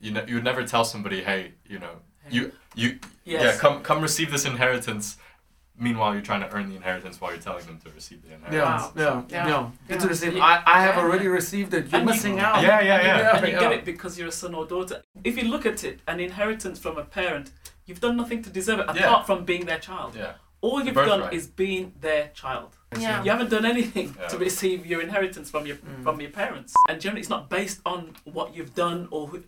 you 0.00 0.10
know, 0.10 0.24
you 0.26 0.34
would 0.36 0.44
never 0.44 0.64
tell 0.66 0.84
somebody, 0.84 1.22
hey, 1.22 1.52
you 1.68 1.78
know, 1.78 1.98
you, 2.30 2.52
you, 2.74 2.98
Yes. 3.24 3.42
yeah, 3.42 3.60
come, 3.60 3.82
come 3.82 4.00
receive 4.02 4.30
this 4.32 4.44
inheritance. 4.44 5.16
Meanwhile, 5.78 6.12
you're 6.14 6.22
trying 6.22 6.40
to 6.42 6.50
earn 6.54 6.68
the 6.68 6.76
inheritance 6.76 7.20
while 7.20 7.32
you're 7.32 7.40
telling 7.40 7.64
them 7.66 7.78
to 7.84 7.90
receive 7.90 8.22
the 8.22 8.28
Yeah, 8.28 8.34
inheritance. 8.36 8.92
yeah, 8.96 9.22
yeah. 9.28 9.46
Yeah. 9.48 9.70
Get 9.88 10.00
to 10.00 10.08
receive. 10.08 10.34
Yeah. 10.36 10.44
I, 10.44 10.62
I 10.66 10.82
have 10.82 10.96
Yeah. 10.96 11.02
already 11.02 11.28
received 11.28 11.72
it. 11.74 11.86
You're 11.88 12.00
And 12.00 12.08
you- 12.08 12.14
missing 12.14 12.38
out. 12.40 12.62
Yeah, 12.62 12.80
yeah, 12.80 13.00
yeah. 13.02 13.36
and 13.36 13.46
you 13.46 13.52
yeah. 13.54 13.60
get 13.60 13.72
it 13.72 13.84
because 13.84 14.18
you're 14.18 14.28
a 14.28 14.32
son 14.32 14.54
or 14.54 14.66
daughter. 14.66 15.02
If 15.24 15.36
you 15.42 15.48
look 15.48 15.64
at 15.64 15.82
it, 15.82 16.00
an 16.06 16.20
inheritance 16.20 16.78
from 16.78 16.98
a 16.98 17.04
parent, 17.04 17.50
you've 17.86 18.00
done 18.00 18.16
nothing 18.16 18.42
to 18.42 18.50
deserve 18.50 18.80
it 18.80 18.84
apart 18.84 18.98
Yeah. 19.00 19.22
from 19.22 19.44
being 19.44 19.64
their 19.66 19.78
child. 19.78 20.14
Yeah. 20.14 20.32
All 20.60 20.80
you've 20.84 20.94
Birthright. 20.94 21.20
done 21.22 21.32
is 21.32 21.48
being 21.48 21.92
their 22.00 22.28
child. 22.34 22.76
Yeah. 22.96 23.22
You 23.24 23.30
haven't 23.30 23.50
done 23.50 23.64
anything 23.64 24.14
Yeah. 24.20 24.28
to 24.28 24.38
receive 24.38 24.84
your 24.86 25.00
inheritance 25.00 25.50
from 25.50 25.66
your 25.66 25.76
Mm. 25.76 26.04
from 26.04 26.20
your 26.20 26.30
parents. 26.30 26.74
And 26.88 27.00
generally, 27.00 27.20
it's 27.22 27.30
not 27.30 27.48
based 27.48 27.80
on 27.86 28.14
what 28.24 28.54
you've 28.54 28.74
done 28.74 29.08
or 29.10 29.26
who. 29.28 29.42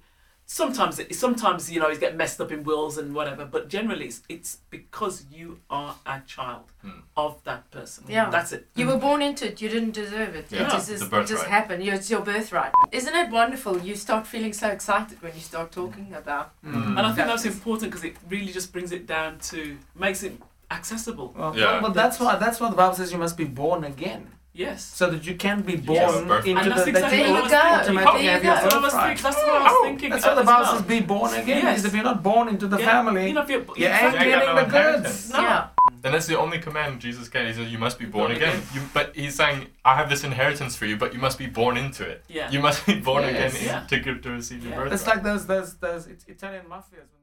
Sometimes, 0.47 0.99
it, 0.99 1.15
sometimes 1.15 1.71
you 1.73 1.81
know, 1.81 1.89
you 1.89 1.99
get 1.99 2.17
messed 2.17 2.39
up 2.41 2.53
in 2.53 2.65
wills 2.65 2.99
and 2.99 3.15
whatever. 3.15 3.45
But 3.47 3.69
generally, 3.69 4.07
it's, 4.07 4.21
it's 4.29 4.59
because 4.71 5.25
you 5.33 5.61
are 5.71 5.97
a 6.07 6.21
child 6.27 6.71
Hmm. 6.83 7.01
of 7.17 7.43
that 7.45 7.71
person. 7.71 8.05
Yeah. 8.09 8.29
that's 8.29 8.53
it. 8.53 8.67
You 8.77 8.87
were 8.89 8.99
born 8.99 9.23
into 9.23 9.47
it. 9.47 9.63
You 9.63 9.71
didn't 9.71 9.93
deserve 9.93 10.35
it. 10.37 10.47
Yeah, 10.51 10.67
It 10.67 10.71
just, 10.71 10.89
the 11.11 11.21
it 11.21 11.27
just 11.27 11.47
happened. 11.47 11.83
You- 11.83 11.95
It's 11.95 12.11
your 12.11 12.21
birthright. 12.21 12.73
Isn't 12.93 13.15
it 13.15 13.31
wonderful? 13.31 13.79
You 13.79 13.95
start 13.97 14.27
feeling 14.27 14.53
so 14.53 14.69
excited 14.69 15.23
when 15.23 15.33
you 15.35 15.41
start 15.41 15.73
talking 15.73 16.13
about. 16.15 16.53
Mm. 16.63 16.99
And 16.99 17.01
I 17.01 17.13
think 17.15 17.27
that's 17.29 17.47
important 17.47 17.91
because 17.91 18.05
it 18.05 18.17
really 18.29 18.53
just 18.53 18.71
brings 18.73 18.93
it 18.93 19.07
down 19.07 19.39
to 19.51 19.79
makes 19.95 20.23
it 20.23 20.35
accessible. 20.71 21.35
Well, 21.37 21.57
Yeah. 21.57 21.65
well, 21.73 21.83
but 21.83 21.95
that's 21.95 22.21
why 22.21 22.37
that's 22.37 22.61
why 22.61 22.69
the 22.69 22.77
Bible 22.77 22.95
says 22.97 23.13
you 23.13 23.19
must 23.19 23.37
be 23.37 23.45
born 23.45 23.85
again, 23.85 24.23
Yes. 24.57 24.85
so 24.85 25.11
that 25.11 25.27
you 25.27 25.35
can 25.35 25.63
be 25.63 25.75
born 25.77 26.29
birthright. 26.29 26.47
into 26.47 26.61
And 26.63 26.71
that's 26.71 26.85
the 26.85 26.91
exactly 26.91 27.19
There 27.19 27.27
that 27.27 27.35
you 27.35 27.43
what 27.43 27.51
go. 27.51 27.57
I 27.57 27.77
was 27.79 27.87
thinking. 27.87 27.99
automatically 27.99 28.23
There 28.23 28.33
have 28.35 28.45
you 28.45 28.51
your 28.51 28.57
go. 28.57 28.63
That's 28.63 28.75
what 28.75 28.75
I 28.75 28.85
was 28.85 28.93
birthright. 28.93 29.19
thinking. 29.19 29.25
That's 29.25 29.37
what 29.37 29.49
I 29.49 29.63
was 29.63 29.73
oh. 29.75 29.85
thinking. 29.85 30.11
That's 30.11 30.27
what 30.27 30.35
the 30.35 30.41
as 30.41 30.47
Bible 30.47 30.67
says: 30.79 30.83
be 30.83 31.01
born 31.01 31.35
again. 31.35 31.63
Yes. 31.65 31.79
Is 31.79 31.85
if 31.87 31.95
you're 31.95 32.05
not 32.05 32.23
born 32.23 32.49
into 32.49 32.67
the 32.69 32.79
Yeah, 32.79 32.85
family, 32.87 33.27
You 33.29 33.33
know, 33.35 33.43
if 33.43 33.49
you're, 33.51 33.61
you 33.61 33.69
ain't 33.69 33.79
Yeah, 33.79 34.13
you 34.13 34.19
getting 34.31 34.41
got 34.55 34.71
the 34.71 34.79
no 34.79 35.03
goods. 35.03 35.31
No. 35.33 35.41
Yeah. 35.41 35.67
Then 36.03 36.13
that's 36.13 36.27
the 36.27 36.39
only 36.39 36.59
command 36.59 37.01
Jesus 37.01 37.29
gave. 37.29 37.47
He 37.49 37.53
said, 37.55 37.69
"You 37.69 37.79
must 37.79 37.99
be 37.99 38.05
born 38.05 38.27
Born 38.27 38.37
again." 38.37 38.57
again. 38.57 38.63
You, 38.75 38.81
but 38.93 39.15
he's 39.17 39.35
saying, 39.35 39.67
"I 39.85 39.97
have 39.97 40.09
this 40.09 40.23
inheritance 40.23 40.77
for 40.77 40.87
you, 40.87 40.97
but 40.97 41.13
you 41.15 41.19
must 41.19 41.39
be 41.39 41.47
born 41.47 41.77
into 41.77 42.05
it. 42.09 42.25
Yeah. 42.29 42.51
You 42.51 42.61
must 42.61 42.87
be 42.87 42.95
born 43.01 43.23
Yes. 43.25 43.55
again 43.55 43.67
Yeah. 43.67 43.87
to 43.87 43.99
give 43.99 44.23
to 44.23 44.31
receive 44.31 44.63
your 44.63 44.71
Yeah. 44.73 44.77
birthright." 44.79 44.93
It's 44.95 45.07
like 45.07 45.23
those 45.23 45.47
those 45.47 45.75
those 45.77 46.07
Italian 46.29 46.65
mafias. 46.67 46.91
when 46.93 47.07
they- 47.13 47.14